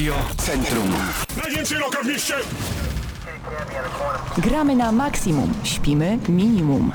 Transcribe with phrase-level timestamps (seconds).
[0.00, 0.94] Radio Centrum.
[1.44, 2.34] Najwięcej loka w mieście!
[4.38, 6.92] Gramy na maksimum, śpimy minimum.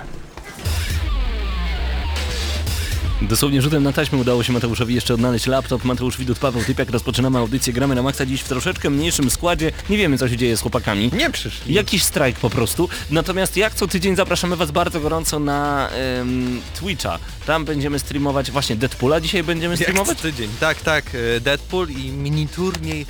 [3.21, 5.83] Dosłownie rzutem na taśmę udało się Mateuszowi jeszcze odnaleźć laptop.
[5.83, 6.89] Mateusz Widut, Paweł Typiak.
[6.89, 9.71] Rozpoczynamy audycję Gramy na Maxa dziś w troszeczkę mniejszym składzie.
[9.89, 11.11] Nie wiemy co się dzieje z chłopakami.
[11.17, 11.73] Nie przyszli.
[11.73, 12.89] Jakiś strajk po prostu.
[13.11, 17.19] Natomiast jak co tydzień zapraszamy Was bardzo gorąco na em, Twitcha.
[17.45, 19.21] Tam będziemy streamować właśnie Deadpoola.
[19.21, 20.17] Dzisiaj będziemy Jak streamować?
[20.17, 20.49] co tydzień.
[20.59, 21.05] Tak, tak.
[21.35, 23.05] e, Deadpool i mini turniej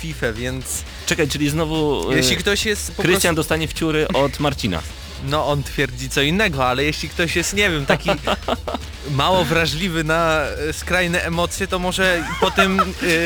[0.00, 4.82] FIFA, więc Czekaj, czyli znowu jeśli ktoś jest Krystian prostu, dostanie wciury od Marcina.
[5.24, 8.10] No on twierdzi co innego, ale jeśli ktoś jest, nie wiem, taki
[9.10, 12.84] mało wrażliwy na e, skrajne emocje, to może po tym e,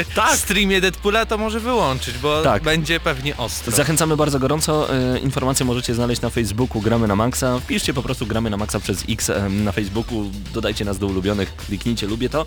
[0.14, 0.36] Tak.
[0.36, 2.62] streamie Deadpoola to może wyłączyć, bo Tak.
[2.62, 3.76] będzie pewnie ostro.
[3.76, 4.94] Zachęcamy bardzo gorąco.
[5.14, 7.58] E, informacje możecie znaleźć na Facebooku Gramy na Maxa.
[7.58, 10.30] Wpiszcie po prostu Gramy na Maxa przez X na Facebooku.
[10.54, 12.44] Dodajcie nas do ulubionych, kliknijcie lubię to.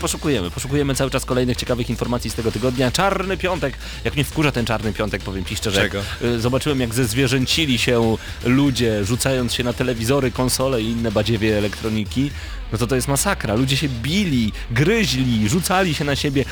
[0.00, 2.90] Poszukujemy, poszukujemy cały czas kolejnych ciekawych informacji z tego tygodnia.
[2.90, 3.78] Czarny piątek.
[4.04, 5.80] Jak mnie wkurza ten czarny piątek, powiem ci szczerze.
[5.80, 6.02] Czego?
[6.38, 8.67] Zobaczyłem jak zezwierzęcili się ludzie,
[9.04, 12.30] rzucając się na telewizory, konsole i inne badziewie elektroniki.
[12.72, 13.54] No to to jest masakra.
[13.54, 16.44] Ludzie się bili, gryźli, rzucali się na siebie.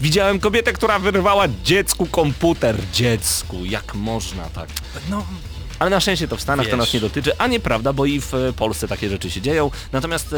[0.00, 2.76] Widziałem kobietę, która wyrwała dziecku komputer.
[2.92, 4.68] Dziecku, jak można tak?
[5.10, 5.26] No,
[5.78, 6.78] Ale na szczęście to w Stanach to Wiesz.
[6.78, 9.70] nas nie dotyczy, a nieprawda, bo i w e, Polsce takie rzeczy się dzieją.
[9.92, 10.36] Natomiast e,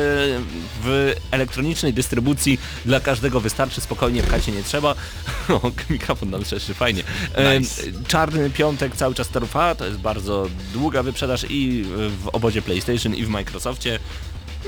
[0.85, 4.95] w elektronicznej dystrybucji dla każdego wystarczy, spokojnie pchać nie trzeba.
[5.49, 7.03] O, mikrofon nam trzeszczy, fajnie.
[7.35, 7.83] E, Nice.
[8.09, 11.85] Czarny piątek cały czas trwa, to jest bardzo długa wyprzedaż i
[12.23, 13.99] w obozie PlayStation i w Microsoftie.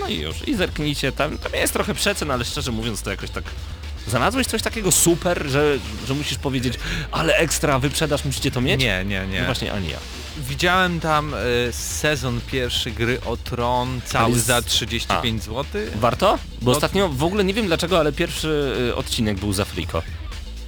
[0.01, 3.31] No i już, i zerknijcie, tam, tam jest trochę przecen, ale szczerze mówiąc to jakoś
[3.31, 3.45] tak...
[4.09, 6.75] Znalazłeś coś takiego super, że, że musisz powiedzieć,
[7.13, 8.81] ale ekstra wyprzedaż, musicie to mieć?
[8.81, 9.41] nie, nie, nie.
[9.41, 9.99] No właśnie, ani ja.
[10.39, 11.39] Widziałem tam e,
[11.73, 15.65] sezon pierwszy gry o Tron cały jest- za 35 zł.
[15.97, 16.39] Warto?
[16.63, 20.03] Bo No- ostatnio w ogóle nie wiem dlaczego, ale pierwszy y, odcinek był za Friko.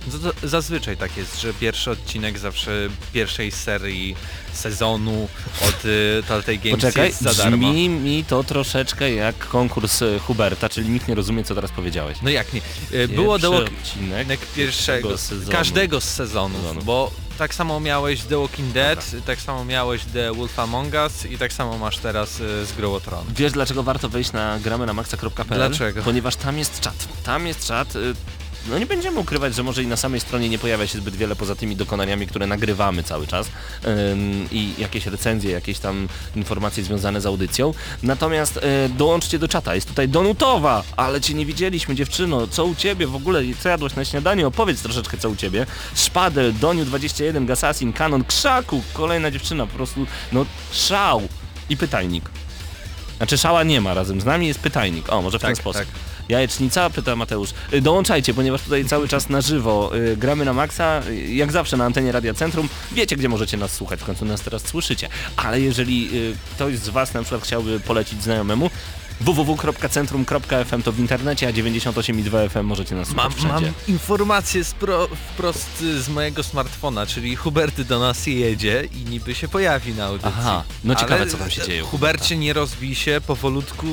[0.09, 4.17] Z- Zazwyczaj tak jest, że pierwszy odcinek zawsze pierwszej serii
[4.53, 5.29] sezonu
[5.69, 7.57] od y, Telltale Games Poczekaj, jest za darmo.
[7.69, 12.19] brzmi mi to troszeczkę jak konkurs Huberta, czyli nikt nie rozumie co teraz powiedziałeś.
[12.23, 12.61] No jak nie?
[13.09, 15.53] Było The odcinek pierwszego, sezonu.
[15.53, 16.83] każdego z sezonów, Sezonu.
[16.83, 21.39] bo tak samo miałeś The Walking Dead, tak samo miałeś The Wolf Among Us i
[21.39, 22.73] tak samo masz teraz y, z
[23.05, 23.24] Tron.
[23.36, 25.46] Wiesz dlaczego warto wejść na gramy na maxa.pl?
[25.48, 26.02] Dlaczego?
[26.02, 27.08] Ponieważ tam jest czat.
[27.24, 27.96] Tam jest czat.
[27.96, 28.14] y,
[28.69, 31.37] No nie będziemy ukrywać, że może i na samej stronie nie pojawia się zbyt wiele
[31.37, 33.47] poza tymi dokonaniami, które nagrywamy cały czas
[33.87, 37.75] ym, i jakieś recenzje, jakieś tam informacje związane z audycją.
[38.03, 39.75] Natomiast y, dołączcie do czata.
[39.75, 42.47] Jest tutaj Donutowa, ale cię nie widzieliśmy dziewczyno.
[42.47, 43.43] Co u ciebie w ogóle?
[43.61, 44.47] Co jadłaś na śniadanie?
[44.47, 45.67] Opowiedz troszeczkę co u ciebie.
[45.95, 51.23] Szpadel, Doniu21, Gasasin, Kanon, Krzaku, kolejna dziewczyna, po prostu no szał
[51.71, 52.25] i pytajnik.
[53.17, 55.13] Znaczy szała nie ma razem z nami, jest pytajnik.
[55.13, 55.83] O, może w ten Tak, sposób.
[55.83, 55.89] tak.
[56.30, 57.51] Jajecznica, pyta Mateusz.
[57.73, 61.77] Y, Dołączajcie, ponieważ tutaj cały czas na żywo y, gramy na maksa, y, jak zawsze
[61.77, 62.68] na antenie Radia Centrum.
[62.92, 65.08] Wiecie, gdzie możecie nas słuchać, w końcu nas teraz słyszycie.
[65.36, 66.11] Ale jeżeli
[66.55, 68.70] ktoś z Was na przykład chciałby polecić znajomemu,
[69.20, 75.80] www.centrum.fm to w internecie, a 98,2 FM możecie nas słuchać Mam, mam informację spro, wprost
[75.80, 80.33] z mojego smartfona, czyli Huberty do nas jedzie i niby się pojawi na audycji.
[80.39, 83.86] Aha, no ciekawe, Ale, co tam się dzieje Hubercie, nie rozbij się, powolutku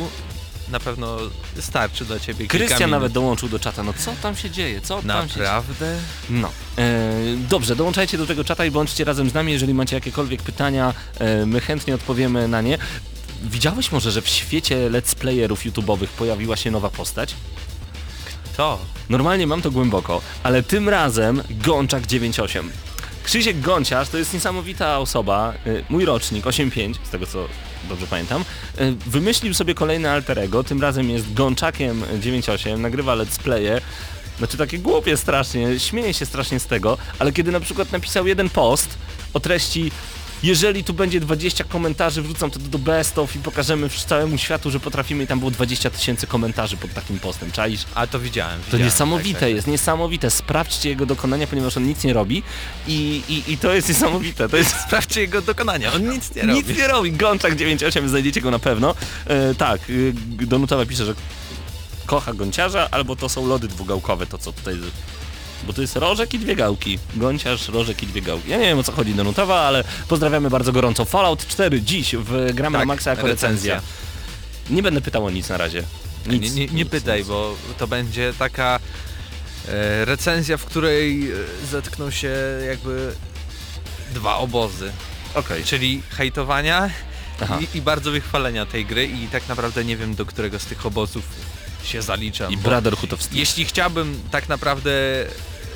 [0.69, 1.17] na pewno
[1.59, 3.83] starczy dla ciebie Krystian nawet dołączył do czata.
[3.83, 4.81] No co tam się dzieje?
[4.81, 5.45] Co tam się dzieje?
[5.45, 5.95] Naprawdę?
[6.29, 6.49] No.
[6.77, 7.13] E,
[7.49, 11.45] dobrze, dołączajcie do tego czata i bądźcie razem z nami, jeżeli macie jakiekolwiek pytania, e,
[11.45, 12.77] my chętnie odpowiemy na nie.
[13.43, 17.35] Widziałeś może, że w świecie let's playerów YouTube'owych pojawiła się nowa postać?
[18.57, 18.79] To.
[19.09, 22.71] Normalnie mam to głęboko, ale tym razem Gączak 98.
[23.23, 27.47] Krzysiek Gąciarz to jest niesamowita osoba, y, mój rocznik, 8.5, z tego co
[27.89, 28.45] dobrze pamiętam,
[29.07, 33.81] wymyślił sobie kolejne alterego, tym razem jest Gączakiem 98, nagrywa let's playe,
[34.37, 38.49] znaczy takie głupie strasznie, śmieje się strasznie z tego, ale kiedy na przykład napisał jeden
[38.49, 38.97] post
[39.33, 39.91] o treści
[40.43, 44.79] jeżeli tu będzie 20 komentarzy, wrzucam to do best of i pokażemy całemu światu, że
[44.79, 47.85] potrafimy i tam było 20 tysięcy komentarzy pod takim postem, czaisz?
[47.95, 48.59] A to widziałem.
[48.59, 49.55] To widziałem, niesamowite tak, tak.
[49.55, 50.31] jest, niesamowite.
[50.31, 52.43] Sprawdźcie jego dokonania, ponieważ on nic nie robi
[52.87, 54.49] i, i, i to jest niesamowite.
[54.49, 56.53] To jest Sprawdźcie jego dokonania, on nic nie robi.
[56.53, 57.11] nic nie robi.
[57.11, 58.95] Gączak 98, znajdziecie go na pewno.
[59.25, 61.13] E, tak, y, Donutowa pisze, że
[62.05, 64.75] kocha gąciarza, albo to są lody dwugałkowe, to co tutaj...
[65.63, 66.99] Bo to jest rożek i dwie gałki.
[67.15, 68.49] Gąciarz, rożek i dwie gałki.
[68.49, 71.05] Ja nie wiem o co chodzi Donutowa, ale pozdrawiamy bardzo gorąco.
[71.05, 73.75] Fallout 4 dziś w Gramy na Tak, Maxa jako recenzja.
[73.75, 73.97] recenzja.
[74.69, 75.83] Nie będę pytał o nic na razie.
[76.27, 77.27] Nic, nie, nie, nie nic, pytaj, nic.
[77.27, 78.79] bo to będzie taka
[79.67, 81.35] e, recenzja, w której e,
[81.71, 82.31] zetkną się
[82.67, 83.13] jakby
[84.13, 84.91] dwa obozy.
[85.35, 85.63] Okej.
[85.63, 86.89] Czyli hejtowania
[87.73, 90.85] i, i bardzo wychwalenia tej gry i tak naprawdę nie wiem do którego z tych
[90.85, 91.23] obozów
[91.87, 92.51] się zaliczam.
[92.51, 93.39] I Brotherhood of Steel.
[93.39, 94.91] Jeśli chciałbym tak naprawdę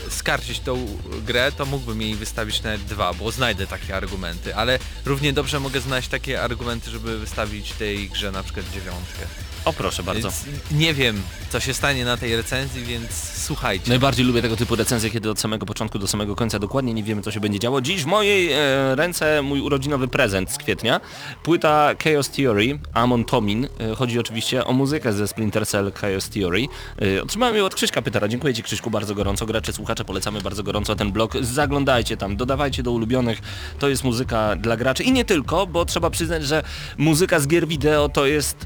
[0.09, 5.33] skarcić tą grę, to mógłbym jej wystawić nawet dwa, bo znajdę takie argumenty, ale równie
[5.33, 9.25] dobrze mogę znaleźć takie argumenty, żeby wystawić tej grze na przykład dziewiątkę.
[9.65, 10.29] O proszę bardzo.
[10.71, 13.89] Nie wiem, co się stanie na tej recenzji, więc słuchajcie.
[13.89, 17.21] Najbardziej lubię tego typu recenzje, kiedy od samego początku do samego końca dokładnie nie wiemy,
[17.21, 17.81] co się będzie działo.
[17.81, 21.01] Dziś w mojej e, ręce mój urodzinowy prezent z kwietnia.
[21.43, 23.67] Płyta Chaos Theory, Amon Tomin.
[23.79, 26.65] E, chodzi oczywiście o muzykę ze Splinter Cell Chaos Theory.
[27.17, 28.27] E, otrzymałem ją od Krzyśka Pytara.
[28.27, 29.45] Dziękuję Ci Krzyśku bardzo gorąco.
[29.45, 31.33] Gracze, słuchacze, polecamy bardzo gorąco ten blog.
[31.41, 33.39] Zaglądajcie tam, dodawajcie do ulubionych.
[33.79, 36.63] To jest muzyka dla graczy i nie tylko, bo trzeba przyznać, że
[36.97, 38.65] muzyka z gier wideo to jest...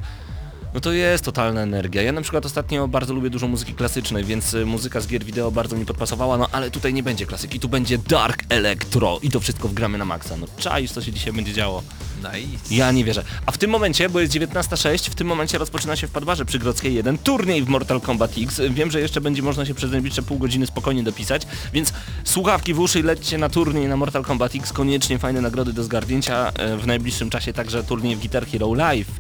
[0.75, 2.01] No to jest totalna energia.
[2.01, 5.51] Ja na przykład ostatnio bardzo lubię dużo muzyki klasycznej, więc y, muzyka z gier wideo
[5.51, 9.39] bardzo mi podpasowała, no ale tutaj nie będzie klasyki, tu będzie dark electro i to
[9.39, 10.37] wszystko wgramy na maksa.
[10.37, 11.83] No czaisz, co się dzisiaj będzie działo.
[12.17, 12.75] Nice.
[12.75, 13.23] Ja nie wierzę.
[13.45, 16.59] A w tym momencie, bo jest 19.06, w tym momencie rozpoczyna się w Padbarze przy
[16.59, 18.61] Grodzkiej 1 turniej w Mortal Kombat X.
[18.69, 21.93] Wiem, że jeszcze będzie można się przez najbliższe pół godziny spokojnie dopisać, więc
[22.23, 24.73] słuchawki w uszy i lećcie na turniej na Mortal Kombat X.
[24.73, 29.11] Koniecznie fajne nagrody do zgarnięcia e, w najbliższym czasie, także turniej w Guitar Hero Live.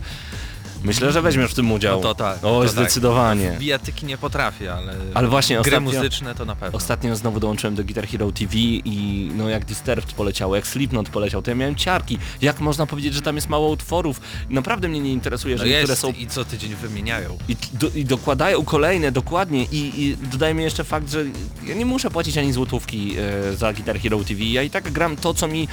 [0.85, 1.95] Myślę, że weźmiesz w tym udział.
[1.97, 2.37] No to tak.
[2.43, 3.49] O, to zdecydowanie.
[3.49, 3.59] Tak.
[3.59, 6.77] Bijatyki nie potrafię, ale, Ale właśnie gry ostatnio- muzyczne to na pewno.
[6.77, 11.41] Ostatnio znowu dołączyłem do Guitar Hero TV i no jak Disturbed poleciało, jak Slipknot poleciał,
[11.41, 12.17] to ja miałem ciarki.
[12.41, 14.21] Jak można powiedzieć, że tam jest mało utworów?
[14.49, 17.37] Naprawdę mnie nie interesuje, no że niektóre jest są i co tydzień wymieniają.
[17.49, 21.25] i, do, I dokładają kolejne, dokładnie i, i dodajmy jeszcze fakt, że
[21.65, 23.15] ja nie muszę płacić ani złotówki
[23.51, 25.67] e, za Guitar Hero TV, ja i tak gram to, co mi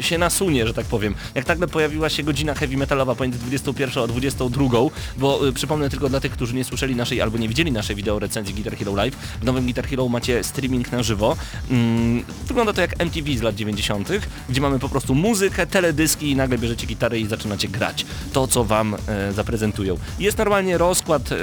[0.00, 1.14] e, się nasunie, że tak powiem.
[1.34, 4.68] Jak nagle pojawiła się godzina heavy metalowa pomiędzy 21 a 22,
[5.16, 8.18] bo e, przypomnę tylko dla tych, którzy nie słyszeli naszej albo nie widzieli naszej wideo
[8.18, 11.36] recenzji Guitar Hero Live, w nowym Guitar Hero macie streaming na żywo.
[11.70, 14.08] Mm, wygląda to jak MTV z lat 90.,
[14.48, 18.64] gdzie mamy po prostu muzykę, teledyski i nagle bierzecie gitarę i zaczynacie grać to, co
[18.64, 19.98] wam e, zaprezentują.
[20.18, 21.36] Jest normalnie rozkład, e,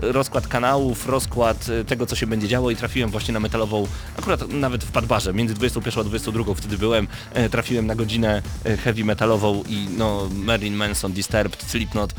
[0.00, 3.86] rozkład kanałów, rozkład e, tego, co się będzie działo i trafiłem właśnie na metalową,
[4.18, 7.08] akurat nawet w Padbarze, między 21 a 22 wtedy byłem,
[7.50, 8.42] trafiłem na godzinę
[8.84, 12.12] heavy metalową i no Marilyn Manson, Disturbed, Slipknot,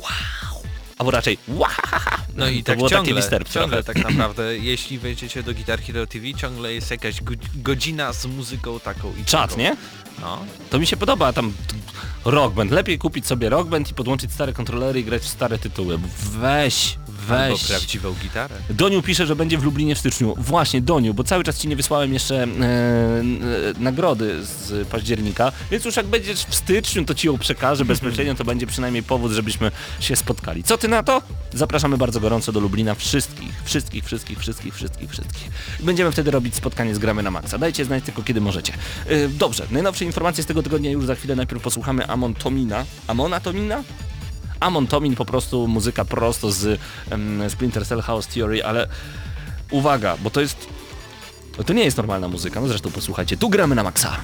[0.00, 0.62] wow,
[0.98, 1.68] albo raczej wow,
[2.36, 4.02] No i to tak było ciągle, takie Disturbed ciągle trochę.
[4.02, 8.80] tak naprawdę, jeśli wejdziecie do Guitar Hero TV, ciągle jest jakaś go- godzina z muzyką
[8.80, 9.62] taką i Czat, taką.
[9.62, 9.76] nie?
[10.20, 10.44] No.
[10.70, 11.74] To mi się podoba, tam t-
[12.30, 12.70] Rock Band.
[12.70, 15.98] Lepiej kupić sobie Rock Band i podłączyć stare kontrolery i grać w stare tytuły.
[16.40, 16.98] Weź,
[17.30, 17.66] Albo weź.
[17.66, 18.54] prawdziwą gitarę.
[18.70, 20.34] Doniu pisze, że będzie w Lublinie w styczniu.
[20.38, 23.24] Właśnie, Doniu, bo cały czas Ci nie wysłałem jeszcze e, e,
[23.78, 28.44] nagrody z października, więc już jak będziesz w styczniu, to Ci ją przekażę bezpośrednio, to
[28.44, 30.62] będzie przynajmniej powód, żebyśmy się spotkali.
[30.62, 31.22] Co Ty na to?
[31.52, 35.50] Zapraszamy bardzo gorąco do Lublina wszystkich, wszystkich, wszystkich, wszystkich, wszystkich, wszystkich.
[35.80, 37.58] Będziemy wtedy robić spotkanie z Gramy na Maxa.
[37.58, 38.72] Dajcie znać tylko kiedy możecie.
[39.06, 41.36] E, dobrze, najnowsze informacje z tego tygodnia już za chwilę.
[41.36, 42.84] Najpierw posłuchamy Amon Tomina.
[43.06, 43.82] Amona Tomina?
[44.60, 46.80] Amon Tomin po prostu muzyka prosto z
[47.10, 48.88] em, Splinter Cell House Theory, ale
[49.70, 50.66] uwaga, bo to jest...
[51.66, 54.16] To nie jest normalna muzyka, no zresztą posłuchajcie, tu gramy na maksa.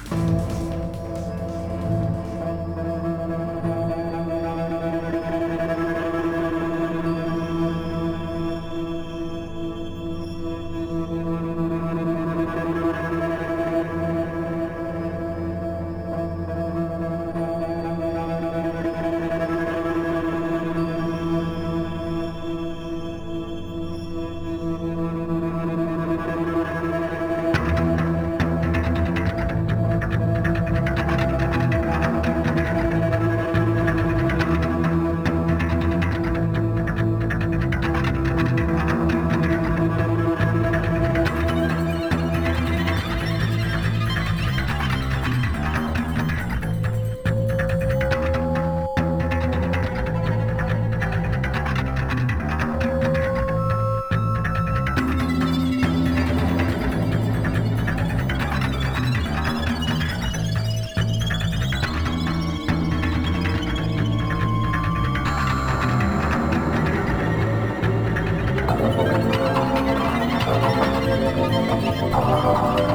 [72.53, 72.90] 好好好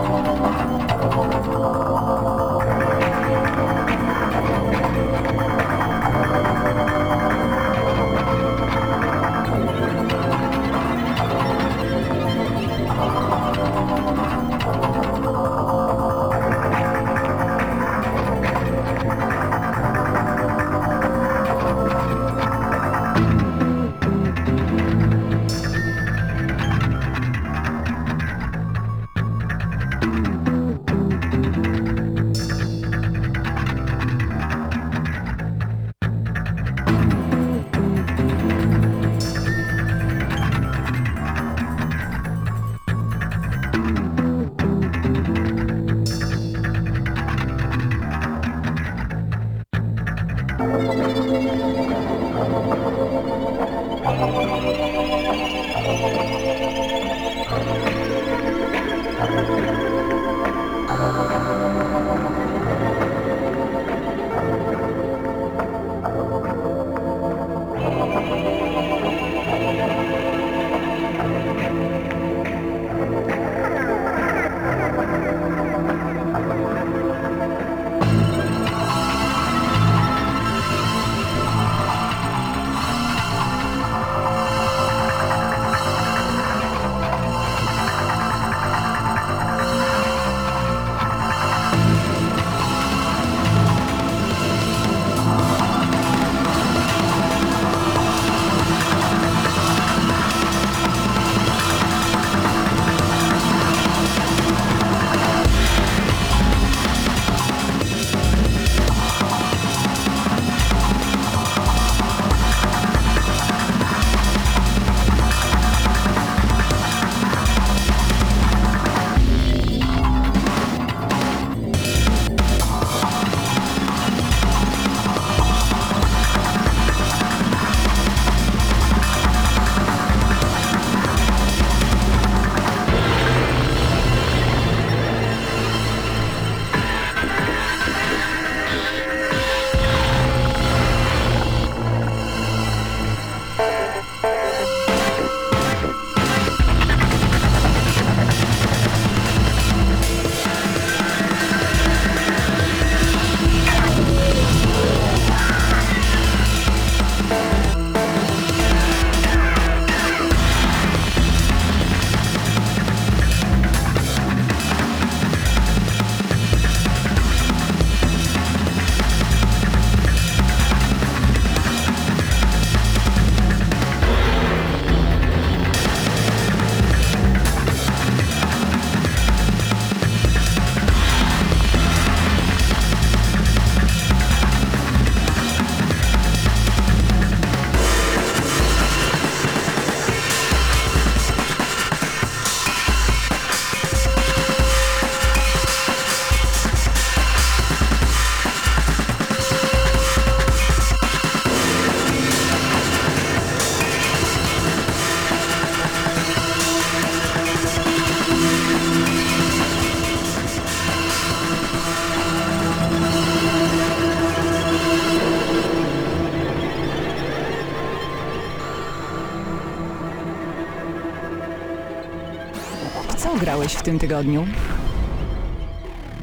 [223.38, 224.46] grałeś w tym tygodniu?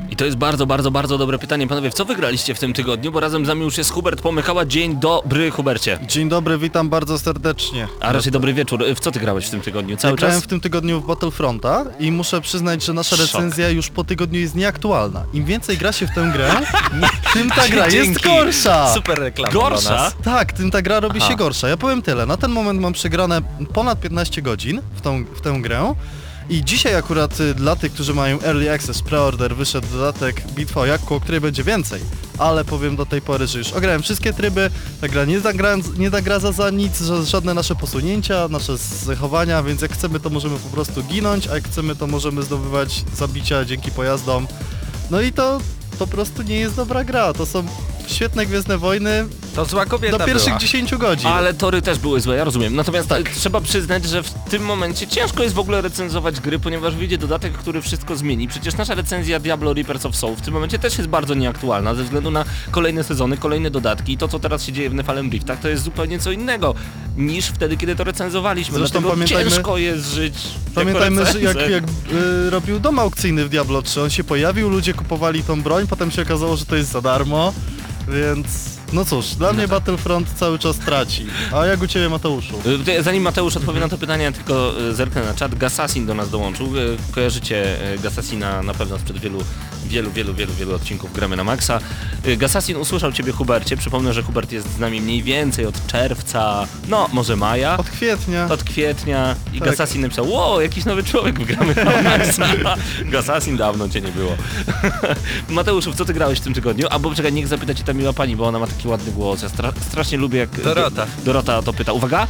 [0.10, 1.67] I to jest bardzo, bardzo, bardzo dobre pytanie.
[1.67, 3.12] Panowie, w co wygraliście w tym tygodniu?
[3.12, 4.65] Bo razem z nami już jest Hubert Pomykała.
[4.65, 6.00] Dzień dobry, Hubercie.
[6.08, 7.88] Dzień dobry, witam bardzo serdecznie.
[8.00, 8.84] A raczej dobry wieczór.
[8.96, 9.91] W co ty grałeś w tym tygodniu?
[9.91, 10.43] Ja Cały grałem czas?
[10.43, 13.25] w tym tygodniu w Battlefronta i muszę przyznać, że nasza Szok.
[13.25, 15.24] recenzja już po tygodniu jest nieaktualna.
[15.34, 16.50] Im więcej gra się w tę grę,
[17.34, 18.24] tym ta gra jest Dzięki.
[18.29, 18.93] gorsza.
[18.93, 19.89] Super reklama Gorsza?
[19.89, 20.15] dla nas.
[20.24, 21.29] Tak, tym ta gra robi Aha.
[21.29, 21.67] się gorsza.
[21.70, 23.41] Ja powiem tyle, na ten moment mam przegrane
[23.74, 25.93] ponad 15 godzin w, tą, w tę grę
[26.50, 30.85] i dzisiaj akurat y, dla tych, którzy mają Early Access Preorder wyszedł dodatek Bitwa o
[30.85, 32.01] Jakku, o której będzie więcej.
[32.38, 34.69] Ale powiem do tej pory, że już ograłem wszystkie tryby,
[35.01, 39.81] ta gra nie, zagra, nie nagradza za nic, ża- żadne nasze posunięcia, nasze zachowania, więc
[39.81, 43.91] jak chcemy to możemy po prostu ginąć, a jak chcemy to możemy zdobywać zabicia dzięki
[43.91, 44.47] pojazdom.
[45.12, 45.59] No i to
[46.00, 47.63] po prostu nie jest dobra gra, to są
[48.07, 50.60] świetne Gwiezdne Wojny To zła kobieta do pierwszych była.
[50.60, 51.27] 10 godzin.
[51.27, 52.75] Ale tory też były złe, ja rozumiem.
[52.75, 53.29] Natomiast Tak.
[53.29, 57.53] trzeba przyznać, że w tym momencie ciężko jest w ogóle recenzować gry, ponieważ wyjdzie dodatek,
[57.53, 58.48] który wszystko zmieni.
[58.48, 62.03] Przecież nasza recenzja Diablo Reapers of Soul w tym momencie też jest bardzo nieaktualna ze
[62.03, 65.60] względu na kolejne sezony, kolejne dodatki i to, co teraz się dzieje w Nephalem Riftach,
[65.60, 66.75] to jest zupełnie co innego
[67.17, 68.77] niż wtedy, kiedy to recenzowaliśmy.
[68.77, 70.36] Zresztą Dlatego pamiętajmy- ciężko jest żyć
[70.75, 74.93] Pamiętajmy, że jak, jak y, robił dom aukcyjny w Diablo 3, on się pojawił, ludzie
[74.93, 77.53] kupowali tą broń, potem się okazało, że to jest za darmo,
[78.07, 81.25] więc no cóż, dla mnie Battlefront cały czas traci.
[81.53, 82.62] A jak u Ciebie Mateuszu?
[82.89, 85.55] Y, Zanim Mateusz odpowie na to pytanie, tylko y, zerknę na czat.
[85.55, 86.77] Gasasin do nas dołączył.
[86.77, 89.39] Y, Kojarzycie Gasasina na pewno sprzed wielu,
[89.85, 91.79] wielu, wielu, wielu, wielu odcinków gramy na maksa.
[92.27, 93.77] Y, Gasasin usłyszał Ciebie Hubercie.
[93.77, 97.77] Przypomnę, że Hubert jest z nami mniej więcej od czerwca, no może maja.
[97.77, 98.47] Od kwietnia.
[98.50, 99.69] Od kwietnia i Tak.
[99.69, 102.45] Gasasin napisał, wow, jakiś nowy człowiek w gramy na maksa.
[103.05, 104.31] Gasasin dawno Cię nie było.
[105.50, 106.88] Mateuszu, w co Ty grałeś w tym tygodniu?
[106.89, 109.41] Albo czekaj, niech zapyta Cię ta miła pani, bo ona ma taki ładny głos.
[109.43, 111.05] Ja stra strasznie lubię jak Dorota.
[111.25, 111.93] Dorota to pyta.
[111.93, 112.27] Uwaga!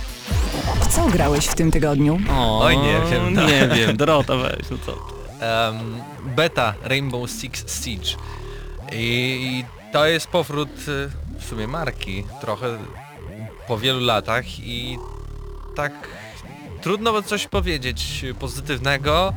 [0.82, 2.20] W co grałeś w tym tygodniu?
[2.32, 3.48] O, Oj, nie wiem, tak.
[3.48, 4.92] Nie wiem, Dorota weź, no co?
[5.46, 5.76] Em,
[6.36, 8.10] beta Rainbow Six Siege.
[8.92, 12.78] I to jest powrót y, w sumie marki trochę
[13.68, 14.98] po wielu latach i
[15.76, 15.92] tak
[16.82, 19.34] trudno coś powiedzieć pozytywnego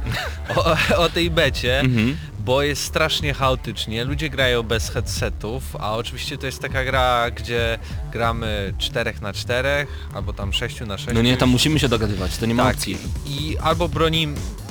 [0.56, 2.16] o, o tej becie, Mhm.
[2.47, 4.05] Bo jest strasznie chaotycznie.
[4.05, 7.79] Ludzie grają bez headsetów, a oczywiście to jest taka gra, gdzie
[8.12, 11.15] gramy 4 na 4 albo tam 6 na 6.
[11.15, 12.99] No nie, tam musimy się dogadywać, to nie ma tak, opcji.
[13.26, 14.29] I albo broni...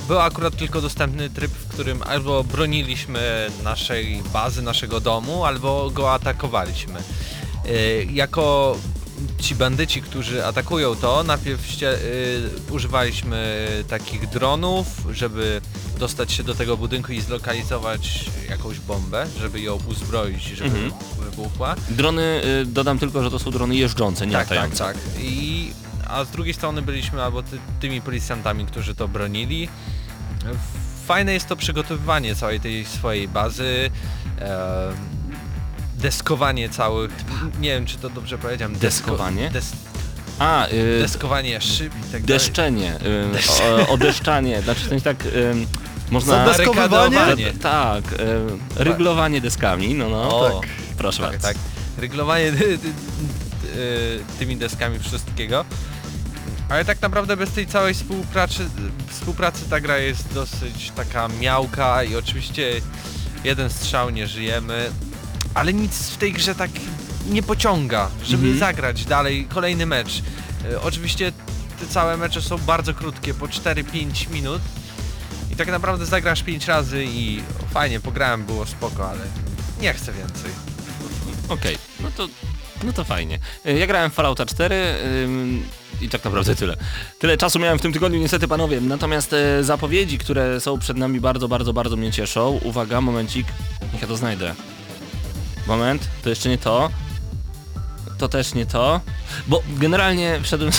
[0.08, 6.14] Był akurat tylko dostępny tryb, w którym albo broniliśmy naszej bazy, naszego domu, albo go
[6.14, 7.00] atakowaliśmy.
[7.66, 8.78] Yy, jako
[9.40, 11.90] ci bandyci, którzy atakują to, najpierw yy,
[12.72, 15.62] używaliśmy takich dronów, żeby
[16.00, 20.92] dostać się do tego budynku i zlokalizować jakąś bombę, żeby ją uzbroić, żeby Mhm.
[21.20, 21.76] wybuchła.
[21.90, 24.84] Drony, y, dodam tylko, że to są drony jeżdżące, nie Tak, tak, latające.
[24.84, 24.98] tak.
[25.20, 25.72] I,
[26.08, 29.70] a z drugiej strony byliśmy albo ty, tymi policjantami, którzy to bronili.
[31.08, 33.90] Fajne jest to przygotowywanie całej tej swojej bazy,
[34.40, 34.92] e,
[35.96, 37.12] deskowanie całych,
[37.60, 39.50] nie wiem czy to dobrze powiedziałem, desko- Deskowanie?
[39.50, 39.72] Des,
[40.40, 42.26] A, y, deskowanie szyb i tak dalej.
[42.26, 45.54] deszczenie, y, o, odeszczanie, znaczy sensie tak y,
[46.12, 46.46] można...
[46.46, 47.54] Barykadowanie.
[47.54, 48.18] Tak, y,
[48.84, 50.40] ryglowanie deskami, no no.
[50.40, 50.70] O, tak.
[50.98, 51.48] Proszę tak, bardzo.
[51.48, 51.58] tak.
[51.98, 52.88] Ryglowanie ty, ty, ty,
[53.80, 55.66] y, tymi deskami wszystkiego.
[56.70, 58.66] Ale tak naprawdę bez tej całej współpracy,
[59.10, 62.72] współpracy ta gra jest dosyć taka miałka i oczywiście
[63.44, 64.90] jeden strzał nie żyjemy,
[65.56, 66.72] ale nic w tej grze tak
[67.30, 68.60] nie pociąga, żeby Mhm.
[68.60, 70.22] zagrać dalej kolejny mecz.
[70.72, 71.32] Y, Oczywiście
[71.80, 74.62] te całe mecze są bardzo krótkie, po 4-5 minut
[75.52, 79.20] i tak naprawdę zagrasz 5 razy i fajnie, pograłem, było spoko, ale
[79.82, 80.52] nie chcę więcej.
[81.50, 82.28] Okej, no to
[82.84, 83.40] no to fajnie.
[83.66, 84.76] Y, Ja grałem w Fallouta 4
[85.24, 85.64] ym,
[86.02, 86.76] i tak naprawdę tyle.
[87.20, 88.82] Tyle czasu miałem w tym tygodniu niestety panowie.
[88.82, 92.60] Natomiast e, zapowiedzi, które są przed nami bardzo, bardzo, bardzo mnie cieszą.
[92.64, 93.48] Uwaga, momencik.
[93.94, 94.56] Niech ja to znajdę.
[95.68, 96.90] Moment, to jeszcze nie to.
[98.18, 99.02] To też nie to.
[99.48, 100.72] Bo generalnie wszedłem,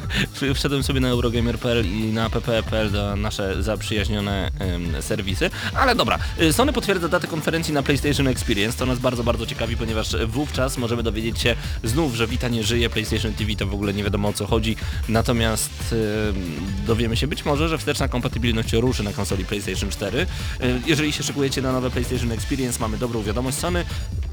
[0.54, 5.50] wszedłem sobie na Eurogamer.pl i na pp.pl do nasze zaprzyjaźnione em, serwisy.
[5.74, 8.78] Ale dobra, y, Sony potwierdza datę konferencji na PlayStation Experience.
[8.78, 12.90] To nas bardzo, bardzo ciekawi, ponieważ wówczas możemy dowiedzieć się znów, że Vita nie żyje,
[12.90, 14.76] PlayStation TV to w ogóle nie wiadomo o co chodzi.
[15.08, 20.18] Natomiast y, dowiemy się być może, że wsteczna kompatybilność ruszy na konsoli PlayStation 4.
[20.18, 20.26] Y,
[20.86, 23.58] jeżeli się szykujecie na nowe PlayStation Experience, mamy dobrą wiadomość.
[23.58, 23.84] Sony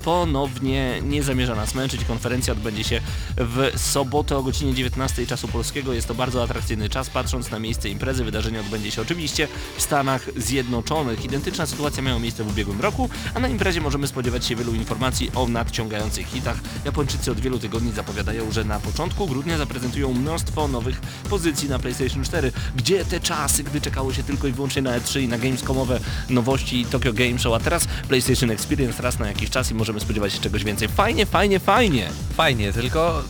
[0.03, 2.05] ponownie nie zamierza nas męczyć.
[2.05, 3.01] Konferencja odbędzie się
[3.37, 5.93] w sobotę o godzinie 19 czasu polskiego.
[5.93, 8.23] Jest to bardzo atrakcyjny czas, patrząc na miejsce imprezy.
[8.23, 11.25] Wydarzenie odbędzie się oczywiście w Stanach Zjednoczonych.
[11.25, 15.31] Identyczna sytuacja miała miejsce w ubiegłym roku, a na imprezie możemy spodziewać się wielu informacji
[15.35, 16.57] o nadciągających hitach.
[16.85, 22.23] Japończycy od wielu tygodni zapowiadają, że na początku grudnia zaprezentują mnóstwo nowych pozycji na PlayStation
[22.23, 22.51] 4.
[22.75, 26.85] Gdzie te czasy, gdy czekało się tylko i wyłącznie na E3 i na Gamescomowe nowości
[26.85, 30.39] Tokyo Game Show, a teraz PlayStation Experience raz na jakiś czas i możemy spodziewać się
[30.39, 30.87] czegoś więcej.
[30.87, 32.09] Fajnie, fajnie, fajnie!
[32.39, 33.23] Fajnie, tylko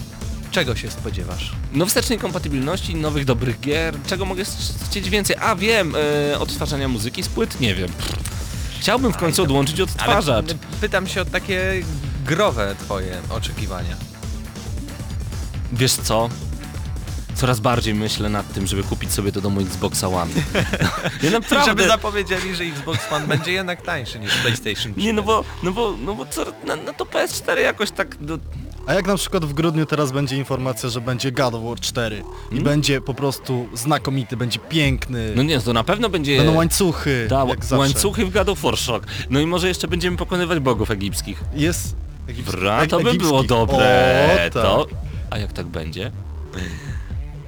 [0.51, 1.51] czego się spodziewasz?
[1.73, 4.43] No wstecznej kompatybilności, nowych dobrych gier, czego mogę
[4.89, 5.35] chcieć więcej?
[5.41, 5.93] A wiem,
[6.31, 7.89] e, odtwarzania muzyki z płyt, nie wiem.
[8.79, 10.45] Chciałbym w końcu odłączyć odtwarzacz.
[10.45, 11.83] Ale pytam się o takie
[12.25, 13.95] growe twoje oczekiwania.
[15.73, 16.29] Wiesz co?
[17.35, 20.31] Coraz bardziej myślę nad tym, żeby kupić sobie do domu Xboxa One.
[21.23, 21.65] Ja naprawdę...
[21.65, 25.01] Żeby zapowiedzieli, że Xbox One będzie jednak tańszy niż PlayStation 4.
[25.01, 28.37] Nie, no bo, no bo, no bo co, no, no to PS4 jakoś tak, no,
[28.89, 32.17] A jak na przykład w grudniu teraz będzie informacja, że będzie God of War 4
[32.17, 32.63] i Hmm?
[32.63, 36.37] będzie po prostu znakomity, będzie piękny, no nie, to na pewno będzie...
[36.37, 37.77] będą łańcuchy, Da, jak zawsze.
[37.77, 39.05] łańcuchy w God of War Shock.
[39.29, 41.43] No i może jeszcze będziemy pokonywać bogów egipskich.
[41.55, 41.95] Jest
[42.27, 42.57] egipski.
[42.57, 43.49] Bra, to by było egipskich.
[43.49, 44.29] dobre.
[44.35, 44.53] O, tak.
[44.63, 44.87] To...
[45.29, 46.11] A jak tak będzie?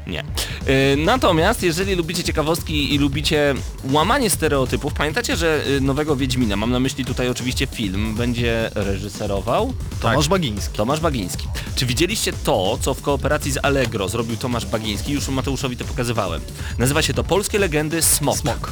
[0.08, 0.24] Nie.
[0.94, 3.54] Y, Natomiast jeżeli lubicie ciekawostki i lubicie
[3.92, 9.74] łamanie stereotypów, pamiętacie, że y, nowego Wiedźmina, mam na myśli tutaj oczywiście film, będzie reżyserował
[10.02, 10.78] Tomasz Bagiński.
[10.78, 11.48] Tomasz Bagiński.
[11.76, 15.12] Czy widzieliście to, co w kooperacji z Allegro zrobił Tomasz Bagiński?
[15.14, 16.42] Już Mateuszowi to pokazywałem.
[16.78, 18.38] Nazywa się to Polskie Legendy Smok.
[18.38, 18.72] Smok.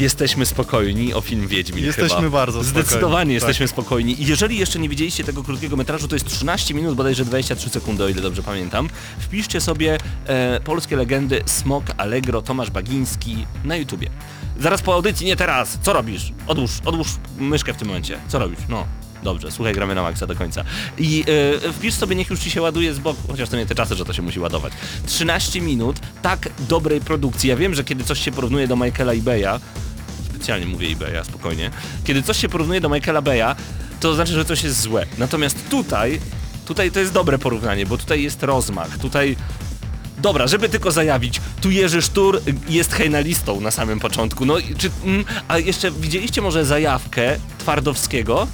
[0.00, 2.30] Jesteśmy spokojni o film Wiedźmin Jesteśmy chyba.
[2.30, 3.48] bardzo spokojni, Zdecydowanie tak.
[3.48, 4.22] jesteśmy spokojni.
[4.22, 8.04] I jeżeli jeszcze nie widzieliście tego krótkiego metrażu, to jest 13 minut, bodajże 23 sekundy,
[8.04, 8.88] o ile dobrze pamiętam.
[9.18, 14.10] Wpiszcie sobie e, Polskie Legendy Smok Allegro Tomasz Bagiński na YouTubie.
[14.60, 15.78] Zaraz po audycji, nie teraz.
[15.82, 16.32] Co robisz?
[16.46, 17.08] Odłóż, odłóż
[17.38, 18.18] myszkę w tym momencie.
[18.28, 18.58] Co robisz?
[18.68, 18.86] No.
[19.22, 20.64] Dobrze, słuchaj, gramy na maksa do końca.
[20.98, 21.24] I
[21.66, 23.94] e, wpisz sobie, niech już ci się ładuje z boku, chociaż to nie te czasy,
[23.94, 24.72] że to się musi ładować.
[25.06, 27.48] 13 minut tak dobrej produkcji.
[27.48, 29.60] Ja wiem, że kiedy coś się porównuje do Michaela i Beya,
[30.34, 31.70] specjalnie mówię eBaya, spokojnie.
[32.04, 33.56] Kiedy coś się porównuje do Michaela Beya,
[34.00, 35.06] to znaczy, że coś jest złe.
[35.18, 36.20] Natomiast tutaj,
[36.66, 39.36] tutaj to jest dobre porównanie, bo tutaj jest rozmach, tutaj...
[40.18, 44.46] Dobra, żeby tylko zajawić, tu Jerzy Sztur jest hejnalistą na samym początku.
[44.46, 44.90] No i czy...
[45.04, 48.46] Mm, a jeszcze widzieliście może zajawkę Twardowskiego?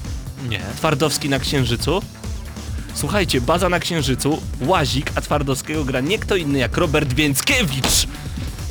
[0.49, 0.61] Nie.
[0.77, 2.03] Twardowski na Księżycu?
[2.94, 8.07] Słuchajcie, baza na Księżycu, Łazik, a Twardowskiego gra nie kto inny jak Robert Więckiewicz.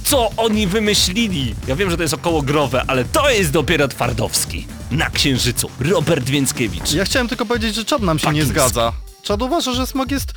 [0.04, 1.56] Co oni wymyślili?
[1.68, 4.68] Ja wiem, że to jest około growe, ale to jest dopiero Twardowski.
[4.92, 6.92] Na Księżycu, Robert Więckiewicz.
[6.92, 8.94] Ja chciałem tylko powiedzieć, że czat nam się nie zgadza.
[9.24, 10.34] Czat uważa, że smog jest...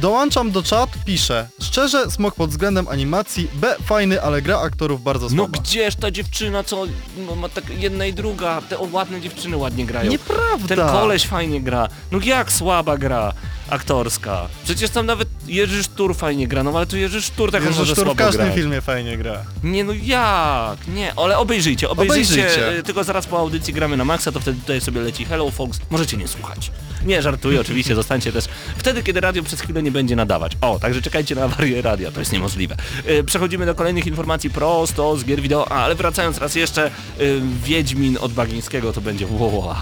[0.00, 1.48] Dołączam do czat, piszę.
[1.62, 5.58] Szczerze, smog pod względem animacji, B fajny, ale gra aktorów bardzo No słaba.
[5.60, 6.84] gdzież ta dziewczyna, co
[7.26, 10.10] no, ma tak jedna i druga, te o, ładne dziewczyny ładnie grają.
[10.10, 10.68] Nieprawda.
[10.76, 11.88] Ten koleś fajnie gra.
[12.12, 13.32] No jak słaba gra
[13.70, 14.48] aktorska?
[14.64, 17.92] Przecież tam nawet Jerzy Sztur fajnie gra, no ale tu Jerzy Sztur tak Jerzy może
[17.92, 18.54] Sztur w każdym grać.
[18.56, 19.44] filmie fajnie gra.
[19.64, 20.88] Nie no jak?
[20.88, 22.78] Nie, ale obejrzyjcie, obejrzyjcie, Obejrzyjcie.
[22.78, 25.78] y, tylko zaraz po audycji gramy na maksa, to wtedy tutaj sobie leci Hello Fox,
[25.90, 26.70] możecie nie słuchać.
[27.04, 28.44] Nie, żartuję oczywiście, zostańcie też
[28.76, 30.52] wtedy, kiedy radio przez chwilę nie będzie nadawać.
[30.60, 32.76] O, także czekajcie na awarię radia, to jest niemożliwe.
[33.08, 37.40] Y, Przechodzimy do kolejnych informacji prosto z gier wideo, a, ale wracając raz jeszcze, y,
[37.64, 39.74] Wiedźmin od Bagińskiego to będzie wow.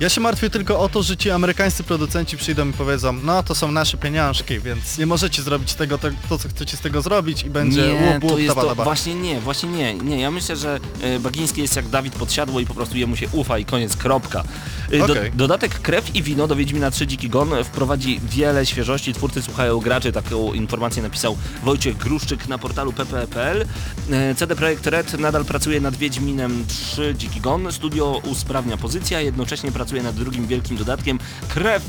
[0.00, 3.54] Ja się martwię tylko o to, że ci amerykańscy producenci przyjdą i powiedzą, no to
[3.54, 7.42] są nasze pieniążki, więc nie możecie zrobić tego, to, to co chcecie z tego zrobić
[7.42, 8.84] i będzie Nie, łup, łup, to jest taba, to, taba.
[8.84, 12.66] właśnie nie, właśnie nie, nie, ja myślę, że e, Bagiński jest jak Dawid Podsiadło i
[12.66, 14.44] po prostu jemu się ufa i koniec, kropka.
[14.90, 15.32] E, Do, Okej.
[15.34, 20.12] dodatek Krew i Wino do Wiedźmina 3 Dziki Gon wprowadzi wiele świeżości, twórcy słuchają graczy,
[20.12, 23.66] taką informację napisał Wojciech Gruszczyk na portalu pp.pl.
[24.10, 29.72] E, CD Projekt Red nadal pracuje nad Wiedźminem 3 Dziki Gon, studio usprawnia pozycja, jednocześnie
[29.72, 31.18] pracuje nad drugim wielkim dodatkiem
[31.48, 31.82] Krew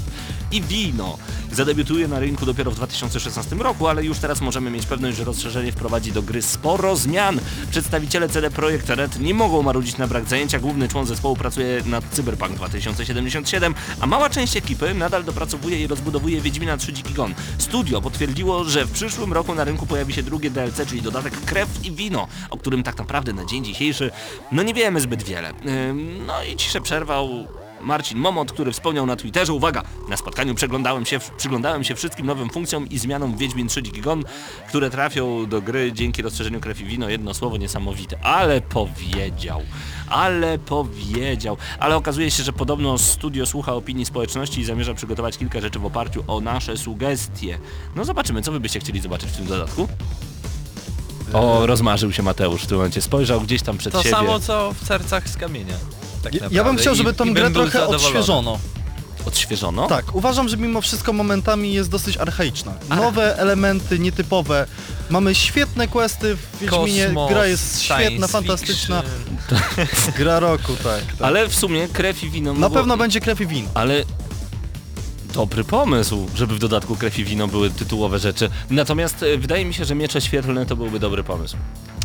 [0.51, 1.17] i Wino.
[1.51, 5.71] Zadebiutuje na rynku dopiero w 2016 roku, ale już teraz możemy mieć pewność, że rozszerzenie
[5.71, 7.39] wprowadzi do gry sporo zmian.
[7.71, 10.59] Przedstawiciele CD Projekt Red nie mogą marudzić na brak zajęcia.
[10.59, 16.41] Główny człon zespołu pracuje nad Cyberpunk 2077, a mała część ekipy nadal dopracowuje i rozbudowuje
[16.41, 17.33] Wiedźmina 3 Dziki Gon.
[17.57, 21.85] Studio potwierdziło, że w przyszłym roku na rynku pojawi się drugie DLC, czyli dodatek Krew
[21.85, 24.11] i Wino, o którym tak naprawdę na dzień dzisiejszy
[24.51, 25.53] no nie wiemy zbyt wiele.
[26.27, 27.47] No i ciszę przerwał
[27.83, 32.49] Marcin Momot, który wspomniał na Twitterze, uwaga, na spotkaniu przeglądałem się, przyglądałem się wszystkim nowym
[32.49, 34.23] funkcjom i zmianom Wiedźmin 3 Dziki Gon,
[34.69, 37.09] które trafią do gry dzięki rozszerzeniu Krew i Wino.
[37.09, 39.61] Jedno słowo niesamowite, ale powiedział,
[40.09, 41.57] ale powiedział.
[41.79, 45.85] Ale okazuje się, że podobno studio słucha opinii społeczności i zamierza przygotować kilka rzeczy w
[45.85, 47.59] oparciu o nasze sugestie.
[47.95, 49.87] No zobaczymy, co wy byście chcieli zobaczyć w tym dodatku?
[51.33, 54.15] O, rozmarzył się Mateusz w tym momencie, spojrzał gdzieś tam przed To siebie.
[54.15, 55.75] samo co w sercach z kamienia.
[56.23, 56.63] Tak Ja, ja naprawdę.
[56.71, 58.05] bym chciał, I- żeby i tą bym grę trochę zadowolony.
[58.07, 58.59] odświeżono.
[59.25, 59.87] Odświeżono?
[59.87, 62.73] Tak, uważam, że mimo wszystko momentami jest dosyć archaiczna.
[62.89, 64.67] Nowe elementy, nietypowe.
[65.09, 69.03] Mamy świetne questy w Wiedźminie, Kosmos, gra jest świetna, fantastyczna.
[70.17, 70.83] Gra roku, tak.
[71.05, 71.15] tak.
[71.21, 72.53] Ale w sumie krew i wino...
[72.53, 73.67] Na mogło- pewno będzie krew i win.
[73.73, 74.03] Ale
[75.33, 78.49] dobry pomysł, żeby w dodatku krew i wino były tytułowe rzeczy.
[78.69, 81.57] Natomiast e, wydaje mi się, że miecze świetlne to byłby dobry pomysł.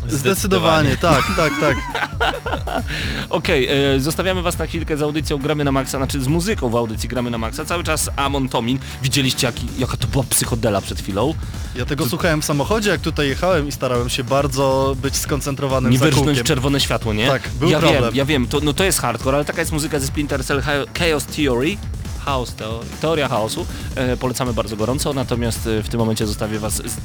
[0.07, 1.77] Zdecydowanie, tak, tak, tak.
[3.29, 6.75] Okej, e, zostawiamy was na chwilkę z audycją Gramy na Maxa, znaczy z muzyką w
[6.75, 7.65] audycji Gramy na Maxa.
[7.65, 8.79] Cały czas Amon Tomin.
[9.03, 11.33] Widzieliście jaki, jaka to była psychodela przed chwilą?
[11.75, 15.97] Ja tego słuchałem w samochodzie, jak tutaj jechałem i starałem się bardzo być skoncentrowanym Nie
[15.97, 17.27] wyrżnąć czerwone światło, nie?
[17.27, 18.03] Tak, był ja problem.
[18.03, 20.61] wiem, ja wiem, to, no to jest hardcore, ale taka jest muzyka ze Splinter Cell
[20.61, 21.77] Cha- Chaos Theory.
[22.25, 22.55] Chaos
[23.01, 23.65] teoria chaosu.
[23.95, 26.97] E, polecamy bardzo gorąco, natomiast e, w tym momencie zostawię was z...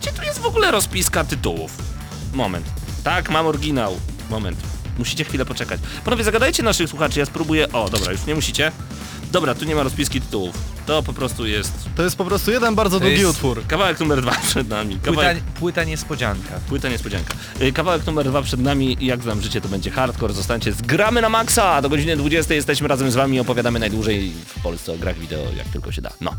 [0.00, 1.93] Gdzie tu jest w ogóle rozpiska tytułów?
[2.34, 2.66] Moment.
[3.04, 3.96] Tak, mam oryginał.
[4.30, 4.58] Moment.
[4.98, 5.80] Musicie chwilę poczekać.
[6.04, 7.72] Panowie, zagadajcie naszych słuchaczy, ja spróbuję...
[7.72, 8.72] O, dobra, już nie musicie.
[9.32, 10.54] Dobra, tu nie ma rozpiski tytułów.
[10.86, 13.66] To po prostu jest To jest po prostu jeden bardzo To długi jest- utwór.
[13.66, 14.96] kawałek numer dwa przed nami.
[14.96, 15.40] Płyta, Kawałek...
[15.42, 16.60] płyta niespodzianka.
[16.68, 17.34] Płyta niespodzianka.
[17.62, 18.96] Y, Kawałek numer dwa przed nami.
[19.00, 20.34] Jak znam życie, to będzie hardcore.
[20.34, 21.82] Zostańcie z Gramy na Maxa.
[21.82, 23.40] Do godziny 20 jesteśmy razem z wami.
[23.40, 26.10] Opowiadamy najdłużej w Polsce o grach wideo, jak tylko się da.
[26.20, 26.34] No.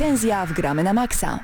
[0.00, 1.38] Recenzja w Gramy na Maxa.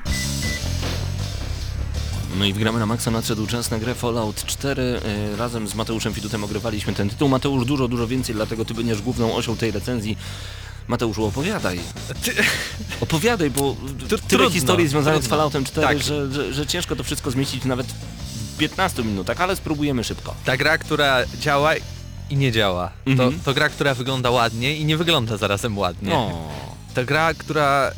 [2.37, 5.01] No i w gramy na maksa nadszedł czas na grę Fallout 4.
[5.33, 7.29] E, Razem z Mateuszem Fidutem ogrywaliśmy ten tytuł.
[7.29, 10.17] Mateusz dużo, dużo więcej, dlatego ty będziesz główną osią tej recenzji.
[10.87, 11.79] Mateuszu, opowiadaj.
[13.01, 13.75] Opowiadaj, bo
[14.07, 15.37] tyle trudno, historii związanych z trudno.
[15.37, 15.99] Falloutem 4, Tak.
[15.99, 17.87] że, że, że ciężko to wszystko zmieścić nawet
[18.53, 20.35] w 15 minutach, ale spróbujemy szybko.
[20.45, 21.71] Ta gra, która działa
[22.29, 22.91] i nie działa.
[23.05, 23.31] Mhm.
[23.33, 26.09] To, to gra, która wygląda ładnie i nie wygląda zarazem ładnie.
[26.09, 26.49] No.
[26.95, 27.91] To gra, która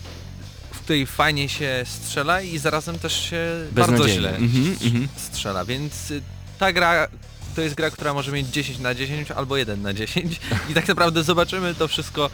[0.86, 5.08] której fajnie się strzela i zarazem też się bardzo źle Mhm, mhm.
[5.18, 6.22] strzela, więc y,
[6.60, 7.08] ta gra
[7.56, 10.88] to jest gra, która może mieć 10 na 10 albo 1 na 10 i tak
[10.88, 12.26] naprawdę zobaczymy to wszystko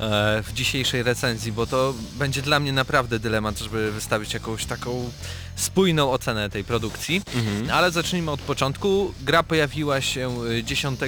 [0.00, 5.10] e, w dzisiejszej recenzji, bo to będzie dla mnie naprawdę dylemat, żeby wystawić jakąś taką
[5.56, 7.22] spójną ocenę tej produkcji.
[7.34, 7.70] Mhm.
[7.70, 9.14] Ale zacznijmy od początku.
[9.22, 11.00] Gra pojawiła się y, 10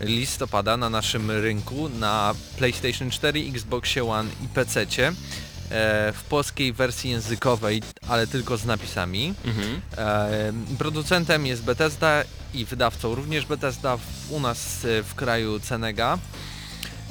[0.00, 4.86] listopada na naszym rynku na PlayStation 4, Xboxie One i PC e,
[6.14, 9.34] w polskiej wersji językowej, ale tylko z napisami.
[9.44, 9.80] Mhm.
[9.98, 12.22] E, producentem jest Bethesda
[12.54, 13.98] i wydawcą również Bethesda
[14.30, 16.18] u nas e, w kraju Cenega.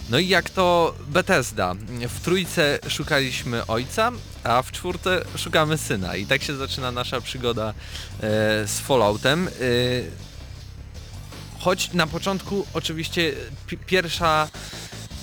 [0.10, 1.76] No i jak to Bethesda?
[2.10, 4.12] W trójce szukaliśmy ojca,
[4.43, 6.15] a w czwórce szukamy syna.
[6.15, 7.74] I tak się zaczyna nasza przygoda e,
[8.67, 9.48] z Falloutem.
[9.48, 9.52] E,
[11.60, 13.34] choć na początku oczywiście
[13.67, 14.48] pi- pierwsza